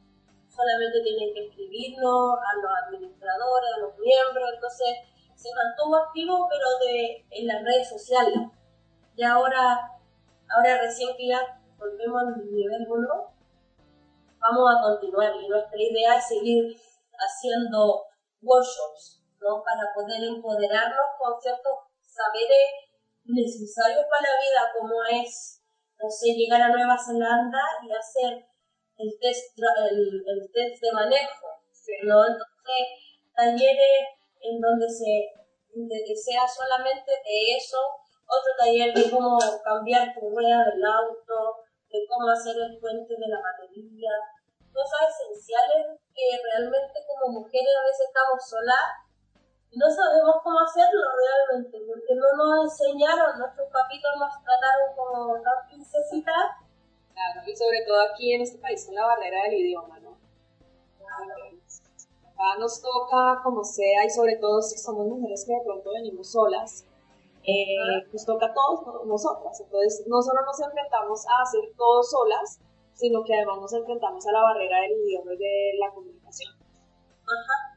solamente 0.54 1.02
tienen 1.02 1.34
que 1.34 1.48
escribirnos 1.48 2.38
a 2.38 2.52
los 2.62 2.72
administradores, 2.86 3.70
a 3.76 3.80
los 3.80 3.98
miembros, 3.98 4.52
entonces 4.54 4.90
se 5.36 5.50
mantuvo 5.54 5.98
activo 5.98 6.48
pero 6.50 6.68
de, 6.80 7.26
en 7.32 7.48
las 7.48 7.64
redes 7.64 7.90
sociales. 7.90 8.38
Y 9.16 9.24
ahora, 9.24 9.92
ahora 10.50 10.82
recién 10.82 11.18
que 11.18 11.28
ya 11.28 11.42
volvemos 11.78 12.22
al 12.22 12.52
nivel 12.52 12.86
1, 12.88 13.34
vamos 14.40 14.66
a 14.70 14.82
continuar 14.82 15.34
y 15.42 15.48
nuestra 15.48 15.78
idea 15.78 16.18
es 16.18 16.28
seguir 16.28 16.78
haciendo 17.18 18.06
workshops, 18.42 19.24
¿no? 19.40 19.64
Para 19.64 19.94
poder 19.96 20.24
empoderarnos 20.24 21.08
con 21.20 21.42
ciertos 21.42 21.74
saberes 22.02 22.94
necesarios 23.26 24.06
para 24.10 24.30
la 24.30 24.40
vida, 24.40 24.72
como 24.78 24.96
es, 25.04 25.63
no 26.00 26.10
sé, 26.10 26.34
llegar 26.34 26.62
a 26.62 26.70
Nueva 26.70 26.98
Zelanda 26.98 27.62
y 27.84 27.92
hacer 27.92 28.46
el 28.98 29.10
test, 29.20 29.58
el, 29.58 30.24
el 30.26 30.52
test 30.52 30.82
de 30.82 30.92
manejo, 30.92 31.48
¿no? 32.04 32.18
Entonces, 32.26 32.84
talleres 33.36 34.06
en 34.42 34.60
donde 34.60 34.88
se, 34.90 35.32
que 35.74 36.16
sea 36.16 36.48
solamente 36.48 37.12
de 37.12 37.58
eso, 37.58 37.78
otro 38.28 38.52
taller 38.58 38.94
de 38.94 39.10
cómo 39.10 39.38
cambiar 39.64 40.14
tu 40.14 40.30
rueda 40.30 40.64
del 40.70 40.84
auto, 40.84 41.64
de 41.90 42.00
cómo 42.08 42.30
hacer 42.30 42.56
el 42.58 42.80
puente 42.80 43.14
de 43.14 43.28
la 43.28 43.40
batería, 43.40 44.14
cosas 44.74 45.14
esenciales 45.14 46.02
que 46.14 46.28
realmente 46.42 47.06
como 47.06 47.40
mujeres 47.42 47.74
a 47.78 47.86
veces 47.86 48.08
estamos 48.10 48.42
solas 48.42 48.90
no 49.76 49.90
sabemos 49.90 50.36
cómo 50.44 50.60
hacerlo 50.60 51.02
realmente, 51.18 51.82
porque 51.88 52.16
no 52.16 52.28
nos 52.38 52.66
enseñaron, 52.66 53.40
nuestros 53.40 53.70
papitos 53.70 54.12
nos 54.20 54.34
trataron 54.44 54.96
como 54.96 55.34
tan 55.42 55.68
princesitas. 55.68 56.62
Claro, 57.14 57.42
y 57.46 57.56
sobre 57.56 57.86
todo 57.86 58.02
aquí 58.12 58.34
en 58.34 58.42
este 58.42 58.58
país 58.58 58.86
con 58.86 58.96
la 58.96 59.06
barrera 59.06 59.44
del 59.44 59.54
idioma, 59.54 60.00
¿no? 60.00 60.18
Acá 62.44 62.60
nos 62.60 62.82
toca 62.82 63.42
como 63.44 63.64
sea 63.64 64.06
y 64.06 64.10
sobre 64.10 64.38
todo 64.38 64.62
si 64.62 64.78
somos 64.78 65.08
mujeres 65.08 65.46
que 65.46 65.54
de 65.54 65.62
pronto 65.64 65.92
venimos 65.94 66.32
solas, 66.32 66.86
eh, 67.44 68.06
pues 68.10 68.26
toca 68.26 68.48
a 68.48 68.54
todos 68.54 69.06
nosotras. 69.06 69.60
Entonces 69.60 70.06
no 70.08 70.22
solo 70.22 70.42
nos 70.46 70.60
enfrentamos 70.60 71.26
a 71.28 71.42
hacer 71.44 71.62
todo 71.78 72.04
solas, 72.04 72.60
sino 72.94 73.24
que 73.24 73.36
además 73.36 73.60
nos 73.60 73.74
enfrentamos 73.74 74.26
a 74.28 74.32
la 74.32 74.42
barrera 74.42 74.82
del 74.82 74.92
idioma 74.92 75.34
y 75.34 75.38
de 75.38 75.72
la 75.80 75.94
comunicación. 75.94 76.54
Ajá. 77.24 77.73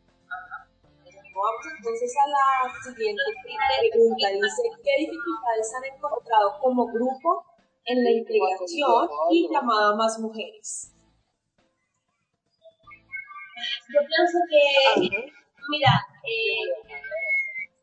Vamos 1.36 1.66
entonces 1.68 2.14
a 2.16 2.26
la 2.32 2.72
siguiente 2.80 3.22
pregunta. 3.44 4.28
Dice, 4.32 4.62
¿qué 4.82 5.04
dificultades 5.04 5.68
han 5.76 5.84
encontrado 5.84 6.58
como 6.62 6.86
grupo 6.86 7.44
en 7.84 8.02
la 8.02 8.10
integración 8.10 9.08
y 9.30 9.46
llamada 9.52 9.94
más 9.96 10.18
mujeres? 10.18 10.94
Yo 13.92 14.00
pienso 14.00 14.38
que, 14.48 15.28
mira, 15.68 15.92
eh, 16.24 16.72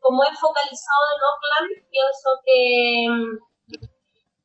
como 0.00 0.24
es 0.24 0.34
focalizado 0.40 1.04
en 1.14 1.22
Oakland, 1.22 1.70
pienso 1.94 2.28
que 2.44 3.06
mm, 3.08 3.38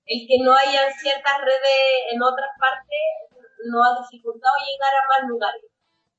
el 0.05 0.27
que 0.27 0.37
no 0.43 0.53
haya 0.53 0.85
ciertas 0.93 1.41
redes 1.41 2.13
en 2.13 2.21
otras 2.21 2.49
partes 2.59 3.41
no 3.65 3.83
ha 3.83 4.01
dificultado 4.01 4.53
llegar 4.69 4.93
a 4.93 5.07
más 5.07 5.29
lugares. 5.29 5.65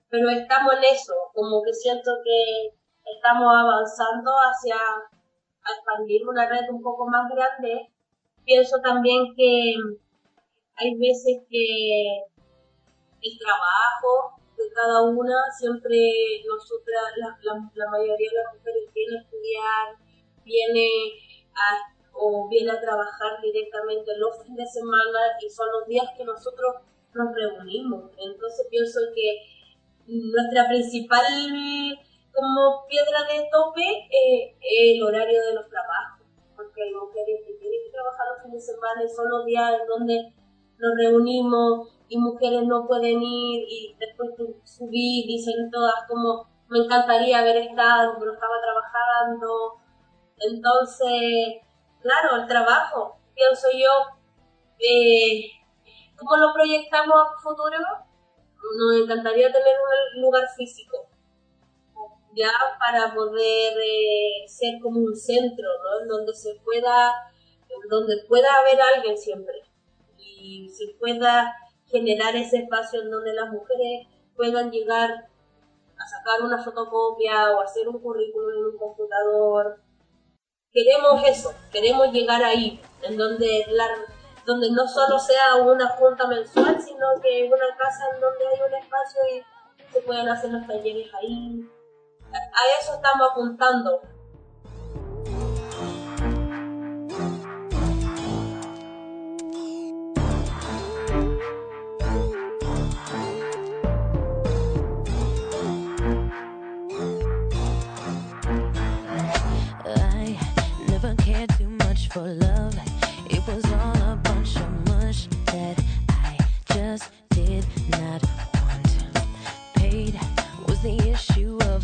Pero 0.08 0.28
estamos 0.30 0.74
en 0.74 0.84
eso, 0.84 1.14
como 1.32 1.62
que 1.62 1.72
siento 1.72 2.10
que 2.24 2.79
estamos 3.04 3.52
avanzando 3.54 4.30
hacia 4.32 4.76
expandir 5.68 6.26
una 6.26 6.48
red 6.48 6.68
un 6.70 6.82
poco 6.82 7.06
más 7.06 7.30
grande. 7.30 7.90
Pienso 8.44 8.80
también 8.80 9.34
que 9.36 9.74
hay 10.76 10.94
veces 10.98 11.42
que 11.48 12.24
el 13.22 13.38
trabajo 13.38 14.40
de 14.56 14.64
cada 14.74 15.02
una, 15.02 15.36
siempre 15.58 16.42
nosotras, 16.46 17.04
la, 17.16 17.90
mayoría 17.90 18.30
de 18.30 18.36
las 18.36 18.54
mujeres 18.54 18.92
viene 18.94 19.16
a 19.16 19.20
estudiar, 19.20 19.86
viene 20.44 20.88
a, 21.54 21.94
o 22.12 22.48
viene 22.48 22.70
a 22.70 22.80
trabajar 22.80 23.40
directamente 23.42 24.16
los 24.16 24.42
fines 24.42 24.56
de 24.56 24.80
semana 24.80 25.18
y 25.40 25.48
son 25.50 25.68
los 25.72 25.86
días 25.86 26.06
que 26.16 26.24
nosotros 26.24 26.76
nos 27.14 27.34
reunimos. 27.34 28.10
Entonces 28.18 28.66
pienso 28.70 29.00
que 29.14 29.42
nuestra 30.06 30.68
principal 30.68 31.24
como 32.34 32.86
piedra 32.86 33.24
de 33.24 33.48
tope 33.50 33.82
eh, 33.82 34.56
el 34.60 35.02
horario 35.02 35.42
de 35.42 35.54
los 35.54 35.68
trabajos, 35.68 36.26
porque 36.56 36.82
hay 36.82 36.94
mujeres 36.94 37.40
que 37.46 37.54
tienen 37.54 37.80
que 37.84 37.92
trabajar 37.92 38.26
los 38.34 38.42
fines 38.42 38.66
de 38.66 38.72
semana 38.74 39.04
y 39.04 39.08
son 39.08 39.30
los 39.30 39.44
días 39.44 39.72
donde 39.88 40.32
nos 40.78 40.96
reunimos 40.96 41.88
y 42.08 42.18
mujeres 42.18 42.64
no 42.64 42.86
pueden 42.86 43.22
ir 43.22 43.64
y 43.68 43.96
después 43.98 44.30
subir, 44.64 45.26
dicen 45.26 45.70
todas 45.70 46.06
como 46.08 46.48
me 46.70 46.78
encantaría 46.78 47.40
haber 47.40 47.56
estado, 47.56 48.16
pero 48.18 48.32
estaba 48.32 48.54
trabajando. 48.62 49.80
Entonces, 50.38 51.60
claro, 52.00 52.36
el 52.36 52.46
trabajo, 52.46 53.18
pienso 53.34 53.68
yo, 53.72 54.16
eh, 54.78 55.50
¿cómo 56.16 56.36
lo 56.36 56.52
proyectamos 56.54 57.16
a 57.16 57.40
futuro? 57.42 57.76
Nos 58.78 59.02
encantaría 59.02 59.52
tener 59.52 59.74
un 60.16 60.22
lugar 60.22 60.46
físico, 60.56 61.09
ya 62.34 62.50
para 62.78 63.14
poder 63.14 63.74
eh, 63.78 64.44
ser 64.46 64.80
como 64.80 65.00
un 65.00 65.16
centro, 65.16 65.68
¿no? 65.82 66.02
En 66.02 66.08
donde 66.08 66.34
se 66.34 66.54
pueda, 66.64 67.12
donde 67.88 68.24
pueda 68.28 68.48
haber 68.60 68.80
alguien 68.80 69.18
siempre 69.18 69.54
y 70.16 70.68
se 70.68 70.94
pueda 70.98 71.54
generar 71.86 72.36
ese 72.36 72.58
espacio 72.58 73.02
en 73.02 73.10
donde 73.10 73.34
las 73.34 73.50
mujeres 73.50 74.06
puedan 74.36 74.70
llegar 74.70 75.10
a 75.10 76.08
sacar 76.08 76.42
una 76.42 76.62
fotocopia 76.62 77.50
o 77.52 77.60
hacer 77.60 77.88
un 77.88 78.00
currículum 78.00 78.50
en 78.50 78.64
un 78.66 78.78
computador. 78.78 79.80
Queremos 80.72 81.22
eso, 81.26 81.52
queremos 81.72 82.12
llegar 82.12 82.42
ahí, 82.42 82.80
en 83.02 83.16
donde, 83.16 83.66
la, 83.70 83.86
donde 84.46 84.70
no 84.70 84.86
solo 84.86 85.18
sea 85.18 85.56
una 85.56 85.88
junta 85.88 86.26
mensual, 86.28 86.80
sino 86.80 87.06
que 87.20 87.44
una 87.44 87.76
casa 87.76 88.04
en 88.14 88.20
donde 88.20 88.46
hay 88.46 88.60
un 88.66 88.74
espacio 88.74 89.20
y 89.34 89.92
se 89.92 90.00
puedan 90.02 90.28
hacer 90.28 90.52
los 90.52 90.66
talleres 90.66 91.12
ahí. 91.14 91.68
A 92.32 92.80
eso 92.80 92.94
estamos 92.94 93.30
apuntando. 93.30 94.02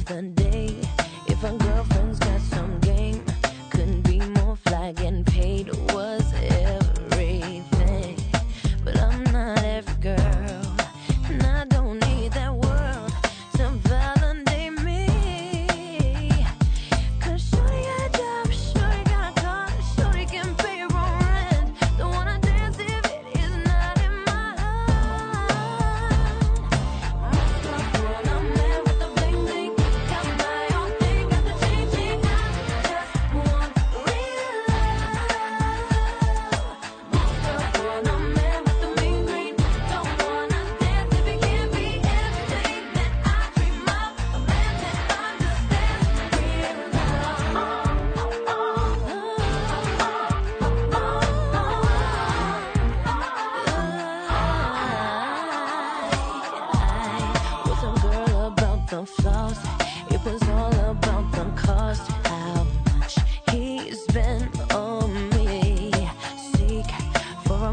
The 0.06 0.22
day. 0.22 0.85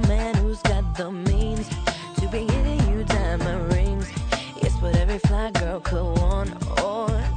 man 0.08 0.36
who's 0.36 0.62
got 0.62 0.96
the 0.96 1.12
means 1.12 1.70
to 2.16 2.28
be 2.28 2.46
giving 2.46 2.80
you 2.89 3.04
diamond 3.04 3.74
rings. 3.74 4.10
It's 4.58 4.76
what 4.82 4.96
every 4.96 5.20
fly 5.20 5.52
girl 5.52 5.80
could 5.80 6.20
want. 6.20 6.52
Or 6.82 7.33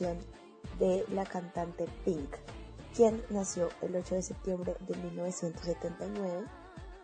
de 0.00 1.04
la 1.12 1.24
cantante 1.24 1.86
Pink, 2.04 2.36
quien 2.94 3.22
nació 3.30 3.68
el 3.82 3.96
8 3.96 4.14
de 4.14 4.22
septiembre 4.22 4.76
de 4.86 4.96
1979 4.96 6.44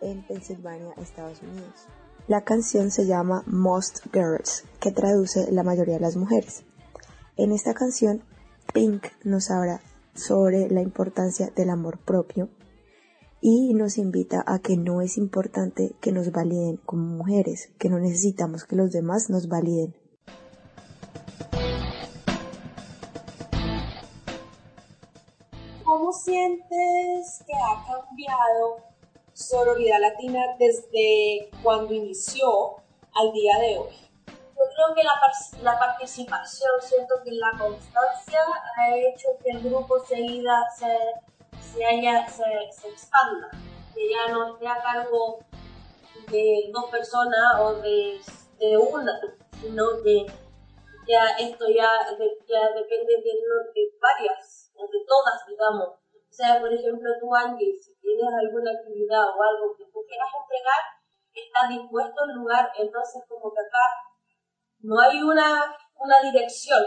en 0.01 0.25
Pensilvania, 0.27 0.93
Estados 0.97 1.41
Unidos. 1.41 1.87
La 2.27 2.43
canción 2.43 2.91
se 2.91 3.05
llama 3.05 3.43
Most 3.47 3.99
Girls, 4.13 4.63
que 4.79 4.91
traduce 4.91 5.51
la 5.51 5.63
mayoría 5.63 5.95
de 5.95 5.99
las 6.01 6.15
mujeres. 6.15 6.63
En 7.37 7.51
esta 7.51 7.73
canción, 7.73 8.23
Pink 8.73 9.05
nos 9.23 9.51
habla 9.51 9.81
sobre 10.13 10.69
la 10.69 10.81
importancia 10.81 11.51
del 11.55 11.69
amor 11.69 11.99
propio 11.99 12.49
y 13.41 13.73
nos 13.73 13.97
invita 13.97 14.43
a 14.47 14.59
que 14.59 14.77
no 14.77 15.01
es 15.01 15.17
importante 15.17 15.95
que 16.01 16.11
nos 16.11 16.31
validen 16.31 16.77
como 16.77 17.03
mujeres, 17.03 17.69
que 17.77 17.89
no 17.89 17.99
necesitamos 17.99 18.63
que 18.63 18.75
los 18.75 18.91
demás 18.91 19.29
nos 19.29 19.47
validen. 19.47 19.93
¿Cómo 26.05 26.13
sientes 26.19 27.43
que 27.47 27.53
ha 27.55 27.83
cambiado 27.83 28.77
Sororidad 29.33 29.99
Latina 29.99 30.39
desde 30.59 31.49
cuando 31.63 31.95
inició 31.95 32.75
al 33.15 33.33
día 33.33 33.57
de 33.57 33.79
hoy? 33.79 33.95
Yo 34.27 34.33
creo 34.53 34.95
que 34.95 35.01
la, 35.03 35.19
la 35.63 35.79
participación, 35.79 36.69
siento 36.79 37.15
que 37.23 37.31
la 37.31 37.57
constancia 37.57 38.39
ha 38.77 38.95
hecho 38.95 39.29
que 39.43 39.49
el 39.49 39.63
grupo 39.63 39.97
seguida 40.05 40.69
se, 40.77 40.95
se, 41.73 41.83
haya, 41.83 42.29
se, 42.29 42.43
se 42.71 42.87
expanda, 42.87 43.49
que 43.95 44.07
ya 44.07 44.31
no 44.31 44.53
esté 44.53 44.67
a 44.67 44.83
cargo 44.83 45.39
de 46.29 46.69
dos 46.71 46.85
personas 46.91 47.61
o 47.61 47.73
de, 47.81 48.21
de 48.59 48.77
una, 48.77 49.19
sino 49.59 49.85
que 50.03 50.27
ya 51.07 51.29
esto 51.39 51.65
ya, 51.67 51.89
ya 52.47 52.69
depende 52.75 53.15
de, 53.15 53.31
de 53.73 53.97
varias, 53.99 54.64
o 54.75 54.83
de 54.87 55.01
todas, 55.07 55.39
digamos. 55.47 55.89
O 55.95 56.33
sea, 56.35 56.59
por 56.59 56.71
ejemplo, 56.71 57.09
tú, 57.19 57.33
Angie, 57.33 57.79
si 57.79 57.95
tienes 57.99 58.27
alguna 58.27 58.71
actividad 58.71 59.23
o 59.23 59.39
algo 59.39 59.75
que 59.77 59.85
tú 59.87 60.03
quieras 60.07 60.29
entregar, 60.35 60.81
está 61.31 61.67
dispuesto 61.67 62.23
el 62.27 62.35
lugar, 62.35 62.71
entonces 62.77 63.23
como 63.27 63.51
que 63.53 63.61
acá 63.61 63.85
no 64.79 64.99
hay 64.99 65.21
una, 65.21 65.75
una 65.95 66.21
dirección. 66.21 66.83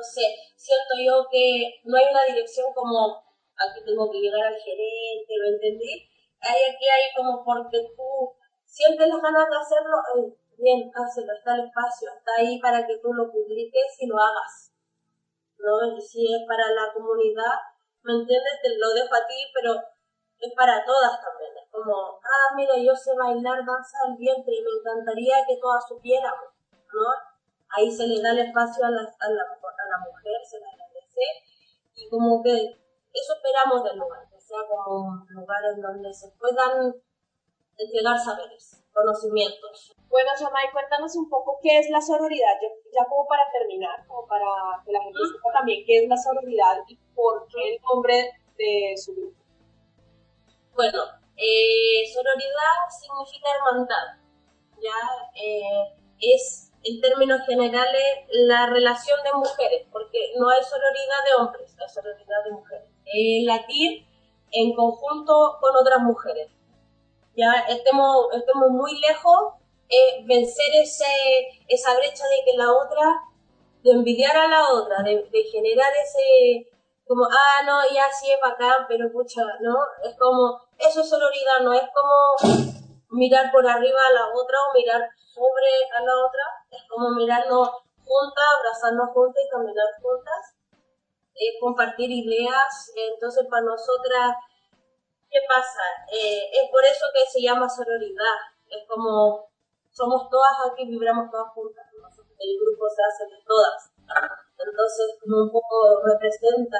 Sé, 0.00 0.26
siento 0.56 0.94
yo 0.96 1.26
que 1.30 1.82
no 1.84 1.98
hay 1.98 2.06
una 2.10 2.24
dirección 2.24 2.72
como 2.72 3.20
aquí 3.60 3.84
tengo 3.84 4.10
que 4.10 4.18
llegar 4.18 4.46
al 4.46 4.56
gerente, 4.56 5.32
¿lo 5.36 5.48
entendí? 5.54 6.08
Hay 6.40 6.56
aquí 6.56 6.86
hay 6.88 7.12
como 7.14 7.44
porque 7.44 7.84
tú 7.94 8.32
sientes 8.64 9.08
las 9.08 9.20
ganas 9.20 9.44
de 9.50 9.56
hacerlo, 9.56 9.96
eh, 10.16 10.34
bien, 10.56 10.90
hazlo, 10.94 11.32
está 11.36 11.54
el 11.54 11.66
espacio, 11.68 12.08
está 12.16 12.32
ahí 12.38 12.58
para 12.60 12.86
que 12.86 12.96
tú 12.98 13.12
lo 13.12 13.30
publiques 13.30 13.96
y 14.00 14.06
lo 14.06 14.16
hagas. 14.16 14.69
¿No? 15.60 15.96
Y 15.96 16.00
si 16.00 16.24
es 16.24 16.42
para 16.48 16.72
la 16.72 16.92
comunidad, 16.92 17.56
¿me 18.02 18.14
entiendes? 18.14 18.60
Te 18.62 18.78
lo 18.78 18.90
dejo 18.94 19.14
a 19.14 19.26
ti, 19.26 19.36
pero 19.54 19.76
es 20.40 20.52
para 20.56 20.84
todas 20.84 21.20
también. 21.20 21.52
Es 21.56 21.68
como, 21.70 22.18
ah, 22.18 22.54
mira, 22.56 22.74
yo 22.76 22.94
sé 22.96 23.12
bailar 23.14 23.64
danza 23.64 24.08
del 24.08 24.16
vientre 24.16 24.54
y 24.54 24.62
me 24.62 24.72
encantaría 24.80 25.44
que 25.46 25.60
todas 25.60 25.86
supiéramos, 25.86 26.48
¿no? 26.72 27.30
ahí 27.70 27.90
se 27.90 28.06
le 28.06 28.20
da 28.20 28.30
el 28.30 28.40
espacio 28.40 28.84
a 28.84 28.90
la, 28.90 29.02
a 29.02 29.28
la, 29.30 29.42
a 29.42 29.84
la 29.90 29.98
mujer, 30.04 30.40
se 30.44 30.58
le 30.58 30.66
agradece 30.66 31.26
y 31.94 32.08
como 32.08 32.42
que 32.42 32.52
eso 33.12 33.34
esperamos 33.34 33.84
del 33.84 33.98
lugar, 33.98 34.28
que 34.30 34.40
sea 34.40 34.58
como 34.68 35.08
un 35.08 35.26
lugar 35.30 35.60
en 35.74 35.80
donde 35.80 36.12
se 36.12 36.30
puedan 36.38 36.94
entregar 37.80 38.18
saberes, 38.18 38.82
conocimientos. 38.92 39.92
Bueno, 40.08 40.30
Samay, 40.36 40.70
cuéntanos 40.72 41.14
un 41.16 41.28
poco 41.28 41.58
qué 41.62 41.78
es 41.78 41.88
la 41.90 42.00
sororidad, 42.00 42.58
ya 42.92 43.04
como 43.08 43.26
para 43.26 43.44
terminar, 43.52 44.06
como 44.06 44.26
para 44.26 44.82
que 44.84 44.92
la 44.92 45.02
gente 45.02 45.18
sepa 45.18 45.52
también 45.52 45.84
qué 45.86 46.02
es 46.02 46.08
la 46.08 46.16
sororidad 46.16 46.78
y 46.88 46.96
por 47.14 47.46
qué 47.46 47.74
el 47.74 47.82
nombre 47.82 48.32
de 48.56 48.94
su 48.96 49.14
grupo. 49.14 49.38
Bueno, 50.74 51.02
eh, 51.36 52.02
sororidad 52.12 52.78
significa 52.90 53.48
hermandad, 53.54 54.18
ya 54.82 54.98
eh, 55.34 55.94
es 56.20 56.70
en 56.82 57.00
términos 57.00 57.40
generales 57.46 58.26
la 58.30 58.66
relación 58.66 59.18
de 59.22 59.32
mujeres, 59.34 59.86
porque 59.92 60.32
no 60.38 60.48
hay 60.48 60.62
sororidad 60.62 61.24
de 61.24 61.42
hombres, 61.42 61.76
hay 61.78 61.88
sororidad 61.88 62.44
de 62.44 62.52
mujeres. 62.52 62.88
El 63.04 63.46
latir 63.46 64.06
en 64.52 64.74
conjunto 64.74 65.58
con 65.60 65.76
otras 65.76 66.00
mujeres. 66.00 66.50
Ya 67.36 67.52
estemos, 67.68 68.26
estemos 68.32 68.70
muy 68.70 68.98
lejos, 69.00 69.54
eh, 69.88 70.24
vencer 70.26 70.74
ese, 70.82 71.04
esa 71.68 71.94
brecha 71.96 72.24
de 72.24 72.44
que 72.44 72.56
la 72.56 72.72
otra, 72.72 73.22
de 73.82 73.90
envidiar 73.92 74.36
a 74.36 74.48
la 74.48 74.72
otra, 74.72 75.02
de, 75.02 75.42
generar 75.50 75.92
ese, 75.94 76.68
como, 77.06 77.24
ah, 77.24 77.62
no, 77.64 77.82
ya 77.92 78.04
sí 78.12 78.30
es 78.30 78.40
bacán, 78.40 78.86
pero 78.88 79.10
pucha, 79.12 79.42
¿no? 79.60 79.76
Es 80.04 80.16
como, 80.18 80.60
eso 80.78 81.00
es 81.00 81.08
sororidad, 81.08 81.60
no 81.62 81.72
es 81.72 81.84
como 81.94 82.70
mirar 83.10 83.50
por 83.52 83.66
arriba 83.66 84.00
a 84.06 84.12
la 84.12 84.28
otra 84.28 84.58
o 84.68 84.74
mirar 84.74 85.08
sobre 85.16 85.72
a 85.96 86.02
la 86.02 86.12
otra, 86.26 86.44
es 86.70 86.82
como 86.88 87.10
mirarnos 87.10 87.68
juntas, 88.04 88.44
abrazarnos 88.58 89.10
juntas 89.14 89.42
y 89.44 89.50
caminar 89.50 89.86
juntas, 90.02 90.56
eh, 91.34 91.58
compartir 91.60 92.10
ideas. 92.10 92.92
Entonces, 93.14 93.46
para 93.50 93.62
nosotras, 93.62 94.36
¿qué 95.30 95.38
pasa? 95.46 95.86
Eh, 96.10 96.50
es 96.52 96.70
por 96.70 96.84
eso 96.84 97.06
que 97.14 97.24
se 97.30 97.40
llama 97.40 97.68
sororidad. 97.68 98.38
Es 98.68 98.86
como 98.86 99.48
somos 99.90 100.28
todas 100.30 100.52
aquí, 100.70 100.86
vibramos 100.86 101.30
todas 101.30 101.52
juntas. 101.54 101.86
el 101.92 102.58
grupo 102.58 102.88
se 102.88 103.02
hace 103.02 103.24
de 103.30 103.42
todas. 103.46 103.90
Entonces, 104.58 105.16
como 105.20 105.44
un 105.44 105.50
poco 105.50 106.02
representa 106.04 106.78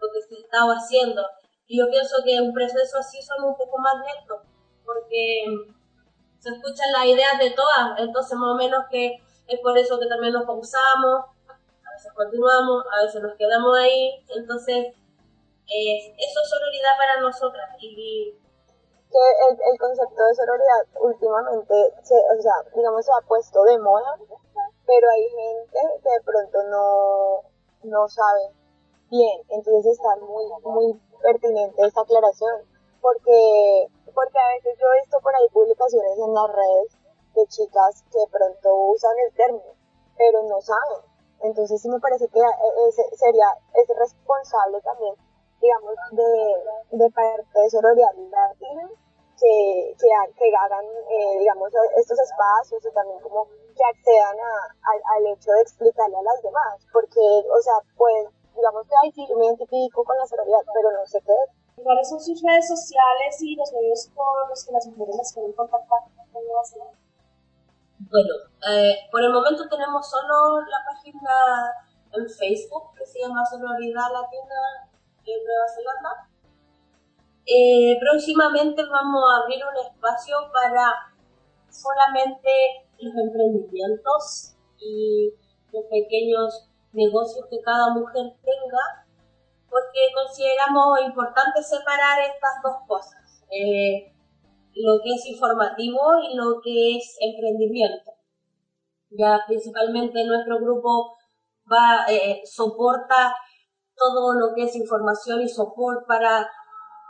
lo 0.00 0.08
que 0.12 0.20
se 0.22 0.40
estaba 0.40 0.72
haciendo. 0.72 1.22
Y 1.66 1.78
yo 1.78 1.90
pienso 1.90 2.16
que 2.24 2.40
un 2.40 2.52
proceso 2.52 2.98
así 2.98 3.20
son 3.22 3.44
un 3.44 3.56
poco 3.56 3.78
más 3.78 3.94
lentos, 4.06 4.40
porque 4.84 5.44
se 6.38 6.50
escuchan 6.50 6.92
las 6.92 7.06
ideas 7.06 7.38
de 7.40 7.50
todas, 7.50 7.98
entonces 7.98 8.38
más 8.38 8.54
o 8.54 8.54
menos 8.54 8.84
que 8.88 9.18
es 9.48 9.60
por 9.60 9.76
eso 9.76 9.98
que 9.98 10.06
también 10.06 10.32
nos 10.32 10.46
pausamos, 10.46 11.26
a 11.48 11.90
veces 11.92 12.12
continuamos, 12.14 12.84
a 12.92 13.02
veces 13.02 13.20
nos 13.20 13.34
quedamos 13.36 13.76
ahí, 13.76 14.24
entonces 14.28 14.94
eso 15.66 16.40
es 16.42 16.48
sororidad 16.50 16.96
para 16.96 17.20
nosotras 17.20 17.68
y 17.80 18.38
que 19.10 19.18
el, 19.50 19.58
el, 19.72 19.78
concepto 19.78 20.24
de 20.24 20.34
sororidad 20.34 20.82
últimamente, 21.00 21.74
se, 22.02 22.14
o 22.14 22.42
sea, 22.42 22.54
digamos, 22.74 23.04
se 23.04 23.12
ha 23.12 23.26
puesto 23.26 23.62
de 23.64 23.78
moda, 23.78 24.18
pero 24.86 25.10
hay 25.10 25.28
gente 25.28 25.80
que 26.02 26.10
de 26.10 26.20
pronto 26.24 26.58
no, 26.70 27.42
no 27.84 28.08
sabe 28.08 28.52
bien, 29.10 29.40
entonces 29.48 29.92
está 29.92 30.16
muy, 30.16 30.44
muy 30.62 31.00
pertinente 31.22 31.86
esta 31.86 32.02
aclaración, 32.02 32.62
porque 33.00 33.88
porque 34.16 34.38
a 34.38 34.48
veces 34.56 34.78
yo 34.80 34.86
he 34.88 35.00
visto 35.00 35.20
por 35.20 35.34
ahí 35.36 35.46
publicaciones 35.52 36.16
en 36.16 36.32
las 36.32 36.48
redes 36.48 36.96
de 37.34 37.46
chicas 37.48 38.02
que 38.10 38.18
de 38.18 38.26
pronto 38.32 38.74
usan 38.88 39.12
el 39.28 39.34
término, 39.36 39.76
pero 40.16 40.42
no 40.48 40.58
saben. 40.62 41.04
Entonces 41.42 41.82
sí 41.82 41.88
me 41.90 42.00
parece 42.00 42.26
que 42.28 42.40
ese 42.88 43.04
sería, 43.14 43.46
es 43.74 43.86
responsable 43.94 44.80
también, 44.80 45.14
digamos, 45.60 45.94
de, 46.12 46.96
de 46.96 47.10
parte 47.10 47.58
de 47.60 47.70
sororidad 47.70 48.14
latina, 48.14 48.88
que, 49.36 49.94
que, 50.00 50.08
que 50.38 50.56
hagan, 50.56 50.84
eh, 50.84 51.38
digamos, 51.38 51.70
estos 51.96 52.18
espacios 52.18 52.84
y 52.84 52.94
también 52.94 53.20
como 53.20 53.46
que 53.46 53.84
accedan 53.84 54.36
a, 54.40 55.14
al 55.16 55.26
hecho 55.26 55.52
de 55.52 55.60
explicarle 55.60 56.16
a 56.16 56.22
las 56.22 56.42
demás, 56.42 56.80
porque, 56.92 57.20
o 57.20 57.60
sea, 57.60 57.76
pues, 57.96 58.28
digamos 58.54 58.86
que, 58.88 58.94
ay, 59.02 59.12
sí, 59.12 59.26
yo 59.28 59.36
me 59.36 59.46
identifico 59.46 60.04
con 60.04 60.16
la 60.16 60.26
sororidad, 60.26 60.64
pero 60.72 60.92
no 60.92 61.06
sé 61.06 61.20
qué 61.20 61.32
es 61.32 61.66
¿Cuáles 61.82 62.08
son 62.08 62.18
sus 62.18 62.40
redes 62.42 62.66
sociales 62.68 63.36
y 63.42 63.54
los 63.54 63.70
medios 63.72 64.08
por 64.14 64.48
los 64.48 64.64
que 64.64 64.72
las 64.72 64.86
mujeres 64.86 65.16
las 65.16 65.34
pueden 65.34 65.52
contactar 65.52 66.00
con? 66.32 66.42
Bueno, 67.98 68.34
eh, 68.70 68.96
por 69.10 69.22
el 69.22 69.32
momento 69.32 69.68
tenemos 69.68 70.08
solo 70.08 70.60
la 70.60 70.84
página 70.86 71.30
en 72.12 72.28
Facebook 72.28 72.94
que 72.96 73.04
se 73.04 73.20
llama 73.20 73.44
Sonoridad 73.44 74.10
Latina 74.12 74.85
de 75.26 75.44
Nueva 75.44 75.66
Zelanda. 75.74 76.30
Eh, 77.46 77.98
próximamente 78.00 78.82
vamos 78.84 79.22
a 79.22 79.42
abrir 79.42 79.62
un 79.64 79.76
espacio 79.84 80.36
para 80.52 81.14
solamente 81.68 82.50
los 82.98 83.14
emprendimientos 83.14 84.56
y 84.78 85.32
los 85.72 85.84
pequeños 85.90 86.70
negocios 86.92 87.46
que 87.50 87.60
cada 87.60 87.92
mujer 87.92 88.34
tenga 88.42 89.06
porque 89.68 90.00
consideramos 90.14 91.00
importante 91.04 91.62
separar 91.62 92.20
estas 92.22 92.62
dos 92.62 92.76
cosas, 92.86 93.44
eh, 93.50 94.12
lo 94.74 95.00
que 95.02 95.10
es 95.14 95.26
informativo 95.26 96.00
y 96.30 96.34
lo 96.34 96.60
que 96.62 96.96
es 96.96 97.16
emprendimiento. 97.20 98.12
Ya 99.10 99.40
principalmente 99.46 100.24
nuestro 100.24 100.58
grupo 100.60 101.16
va, 101.70 102.06
eh, 102.08 102.40
soporta 102.44 103.34
todo 103.96 104.34
lo 104.34 104.54
que 104.54 104.64
es 104.64 104.76
información 104.76 105.40
y 105.42 105.48
soporte 105.48 106.04
para, 106.06 106.48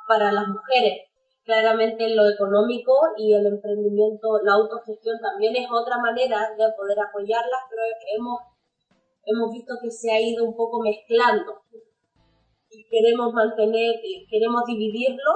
para 0.08 0.32
las 0.32 0.46
mujeres. 0.48 1.08
Claramente 1.44 2.08
lo 2.14 2.28
económico 2.28 2.92
y 3.16 3.34
el 3.34 3.46
emprendimiento, 3.46 4.38
la 4.42 4.54
autogestión 4.54 5.18
también 5.20 5.54
es 5.56 5.68
otra 5.70 5.98
manera 5.98 6.50
de 6.56 6.72
poder 6.76 6.98
apoyarlas, 7.00 7.60
pero 7.70 7.82
hemos 8.16 8.40
hemos 9.26 9.50
visto 9.50 9.74
que 9.82 9.90
se 9.90 10.10
ha 10.10 10.20
ido 10.20 10.44
un 10.44 10.56
poco 10.56 10.80
mezclando 10.80 11.60
y 12.70 12.86
queremos 12.88 13.32
mantener, 13.32 13.96
queremos 14.30 14.62
dividirlo 14.66 15.32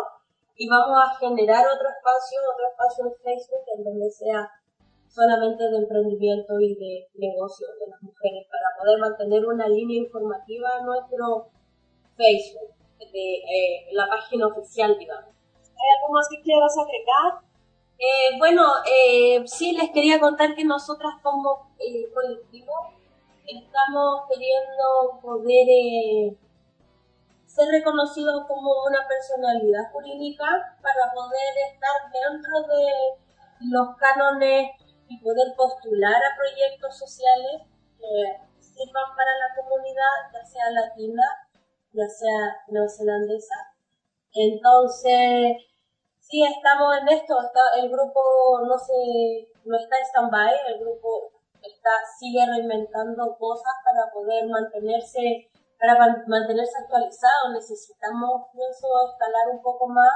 y 0.57 0.69
vamos 0.69 0.97
a 0.97 1.19
generar 1.19 1.67
otro 1.67 1.89
espacio, 1.89 2.39
otro 2.53 2.69
espacio 2.71 3.05
en 3.07 3.15
Facebook 3.23 3.65
en 3.77 3.85
donde 3.85 4.11
sea 4.11 4.49
solamente 5.11 5.69
de 5.69 5.77
emprendimiento 5.77 6.61
y 6.61 6.75
de 6.75 7.09
negocio 7.15 7.67
de 7.81 7.91
las 7.91 8.03
mujeres 8.03 8.47
para 8.49 8.79
poder 8.79 8.99
mantener 8.99 9.45
una 9.45 9.69
línea 9.69 9.99
informativa 9.99 10.69
en 10.79 10.87
nuestro 10.87 11.51
Facebook, 12.17 12.75
de 12.99 13.35
eh, 13.35 13.89
la 13.93 14.07
página 14.07 14.47
oficial, 14.47 14.97
digamos. 14.99 15.35
¿Hay 15.55 15.89
algo 15.99 16.13
más 16.13 16.29
que 16.31 16.43
quieras 16.43 16.73
agregar? 16.79 17.43
Eh, 17.99 18.39
bueno, 18.39 18.63
eh, 18.87 19.43
sí 19.47 19.73
les 19.73 19.91
quería 19.91 20.21
contar 20.21 20.55
que 20.55 20.65
nosotras 20.65 21.15
como 21.23 21.71
colectivo 22.15 22.73
estamos 23.47 24.23
queriendo 24.29 25.19
poder 25.23 26.37
ser 27.47 27.69
reconocidos 27.69 28.47
como 28.47 28.71
una 28.87 29.07
personalidad 29.09 29.91
jurídica 29.93 30.77
para 30.81 31.13
poder 31.13 31.53
estar 31.73 32.13
dentro 32.13 32.63
de 32.69 33.71
los 33.71 33.97
cánones 33.97 34.71
y 35.11 35.19
poder 35.19 35.53
postular 35.57 36.15
a 36.15 36.37
proyectos 36.39 36.97
sociales 36.97 37.67
que 37.99 38.15
sirvan 38.63 39.11
para 39.17 39.35
la 39.35 39.51
comunidad, 39.59 40.31
ya 40.33 40.45
sea 40.47 40.71
latina, 40.71 41.23
ya 41.93 42.09
sea 42.09 42.63
neozelandesa. 42.69 43.75
Entonces, 44.33 45.67
sí 46.21 46.45
estamos 46.47 46.97
en 46.99 47.09
esto, 47.09 47.35
el 47.77 47.91
grupo 47.91 48.23
no 48.65 48.79
se, 48.79 49.51
no 49.65 49.77
está 49.77 49.99
en 49.99 50.07
stand-by, 50.07 50.55
el 50.69 50.79
grupo 50.79 51.33
está, 51.61 51.91
sigue 52.19 52.47
reinventando 52.47 53.37
cosas 53.37 53.75
para 53.85 54.13
poder 54.13 54.47
mantenerse 54.47 55.51
para 55.81 55.97
mantenerse 56.27 56.77
actualizado 56.79 57.55
necesitamos, 57.55 58.49
pienso, 58.53 58.87
escalar 59.11 59.49
un 59.51 59.63
poco 59.63 59.89
más 59.89 60.13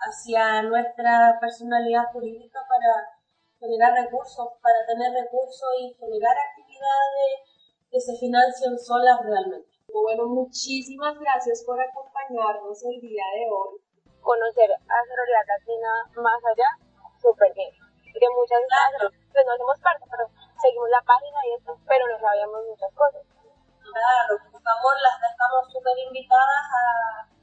hacia 0.00 0.62
nuestra 0.62 1.38
personalidad 1.40 2.10
jurídica 2.12 2.58
para 2.68 3.15
generar 3.58 3.92
recursos, 3.94 4.48
para 4.62 4.86
tener 4.86 5.12
recursos 5.12 5.68
y 5.80 5.94
generar 5.94 6.36
actividades 6.36 7.56
que 7.90 8.00
se 8.00 8.16
financien 8.16 8.78
solas 8.78 9.20
realmente. 9.22 9.68
Bueno, 9.88 10.26
muchísimas 10.26 11.18
gracias 11.18 11.64
por 11.64 11.80
acompañarnos 11.80 12.84
el 12.84 13.00
día 13.00 13.24
de 13.34 13.44
hoy. 13.48 13.80
Conocer 14.20 14.70
a 14.72 14.96
Sororidad 15.06 15.46
Latina 15.46 15.90
más 16.20 16.40
allá, 16.52 16.68
súper 17.22 17.54
bien. 17.54 17.70
Que 18.16 18.28
muchas 18.32 18.60
gracias, 18.64 19.12
pues 19.32 19.44
no 19.46 19.52
hacemos 19.52 19.78
parte, 19.80 20.04
pero 20.10 20.24
seguimos 20.60 20.88
la 20.90 21.02
página 21.04 21.38
y 21.46 21.60
eso, 21.60 21.78
pero 21.86 22.04
no 22.08 22.18
sabíamos 22.18 22.64
muchas 22.66 22.92
cosas. 22.96 23.22
Claro, 23.80 24.34
por 24.50 24.60
favor, 24.60 24.94
las 25.00 25.16
dejamos 25.20 25.72
súper 25.72 25.96
invitadas 26.00 26.64
a, 26.74 27.35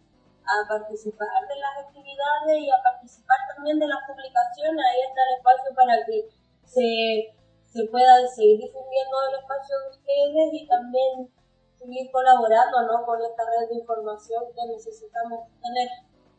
a 0.46 0.68
participar 0.68 1.48
de 1.48 1.58
las 1.58 1.88
actividades 1.88 2.58
y 2.60 2.70
a 2.70 2.84
participar 2.84 3.38
también 3.56 3.80
de 3.80 3.88
las 3.88 4.00
publicaciones. 4.08 4.86
Ahí 4.86 5.02
está 5.08 5.22
el 5.24 5.38
espacio 5.38 5.70
para 5.76 5.96
que 6.06 6.30
se, 6.66 7.36
se 7.72 7.86
pueda 7.88 8.28
seguir 8.28 8.60
difundiendo 8.60 9.16
el 9.30 9.40
espacio 9.40 9.74
de 9.80 9.90
ustedes 9.96 10.48
y 10.54 10.68
también 10.68 11.32
seguir 11.80 12.12
colaborando 12.12 12.82
¿no? 12.84 13.06
con 13.06 13.22
esta 13.22 13.44
red 13.44 13.70
de 13.70 13.80
información 13.80 14.44
que 14.56 14.74
necesitamos 14.74 15.48
tener 15.62 15.90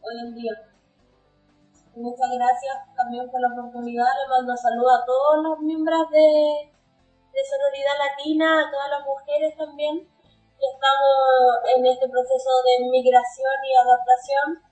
hoy 0.03 0.17
en 0.21 0.35
día. 0.35 0.55
Muchas 1.97 2.31
gracias 2.31 2.75
también 2.97 3.31
por 3.31 3.41
la 3.41 3.49
oportunidad. 3.49 4.07
Le 4.07 4.29
mando 4.29 4.57
saludos 4.57 5.03
a 5.03 5.07
todos 5.07 5.43
los 5.43 5.61
miembros 5.61 6.11
de 6.11 6.75
de 7.35 7.43
Sororidad 7.43 7.99
Latina, 7.99 8.61
a 8.61 8.71
todas 8.71 8.91
las 8.91 9.07
mujeres 9.07 9.57
también 9.57 10.09
que 10.65 10.75
estamos 10.75 11.77
en 11.77 11.87
este 11.87 12.09
proceso 12.09 12.51
de 12.65 12.89
migración 12.91 13.57
y 13.65 13.73
adaptación. 13.77 14.63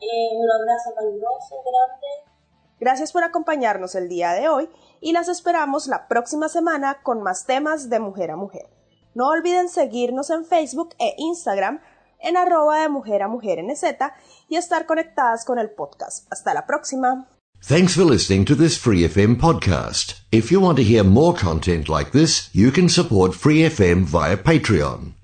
Eh, 0.00 0.36
un 0.36 0.50
abrazo 0.50 0.94
caluroso, 0.94 1.56
grande. 1.64 2.32
Gracias 2.78 3.12
por 3.12 3.24
acompañarnos 3.24 3.94
el 3.94 4.08
día 4.08 4.32
de 4.32 4.48
hoy 4.48 4.68
y 5.00 5.12
las 5.12 5.28
esperamos 5.28 5.86
la 5.86 6.08
próxima 6.08 6.48
semana 6.48 7.02
con 7.02 7.22
más 7.22 7.46
temas 7.46 7.90
de 7.90 8.00
mujer 8.00 8.30
a 8.30 8.36
mujer. 8.36 8.68
No 9.14 9.28
olviden 9.28 9.68
seguirnos 9.68 10.30
en 10.30 10.44
Facebook 10.44 10.94
e 10.98 11.14
Instagram 11.18 11.80
en 12.18 12.36
arroba 12.36 12.80
de 12.80 12.88
mujer 12.88 13.22
a 13.22 13.28
mujer 13.28 13.62
NZ 13.62 13.84
y 14.48 14.56
estar 14.56 14.86
conectadas 14.86 15.44
con 15.44 15.58
el 15.58 15.70
podcast. 15.70 16.26
Hasta 16.32 16.54
la 16.54 16.66
próxima. 16.66 17.28
Thanks 17.60 17.94
for 17.94 18.04
listening 18.04 18.44
to 18.46 18.56
this 18.56 18.76
Free 18.76 19.04
FM 19.04 19.36
podcast. 19.36 20.20
If 20.32 20.50
you 20.50 20.60
want 20.60 20.78
to 20.78 20.84
hear 20.84 21.04
more 21.04 21.32
content 21.32 21.88
like 21.88 22.10
this, 22.10 22.50
you 22.52 22.72
can 22.72 22.88
support 22.88 23.34
Free 23.34 23.62
FM 23.68 24.04
via 24.04 24.36
Patreon. 24.36 25.21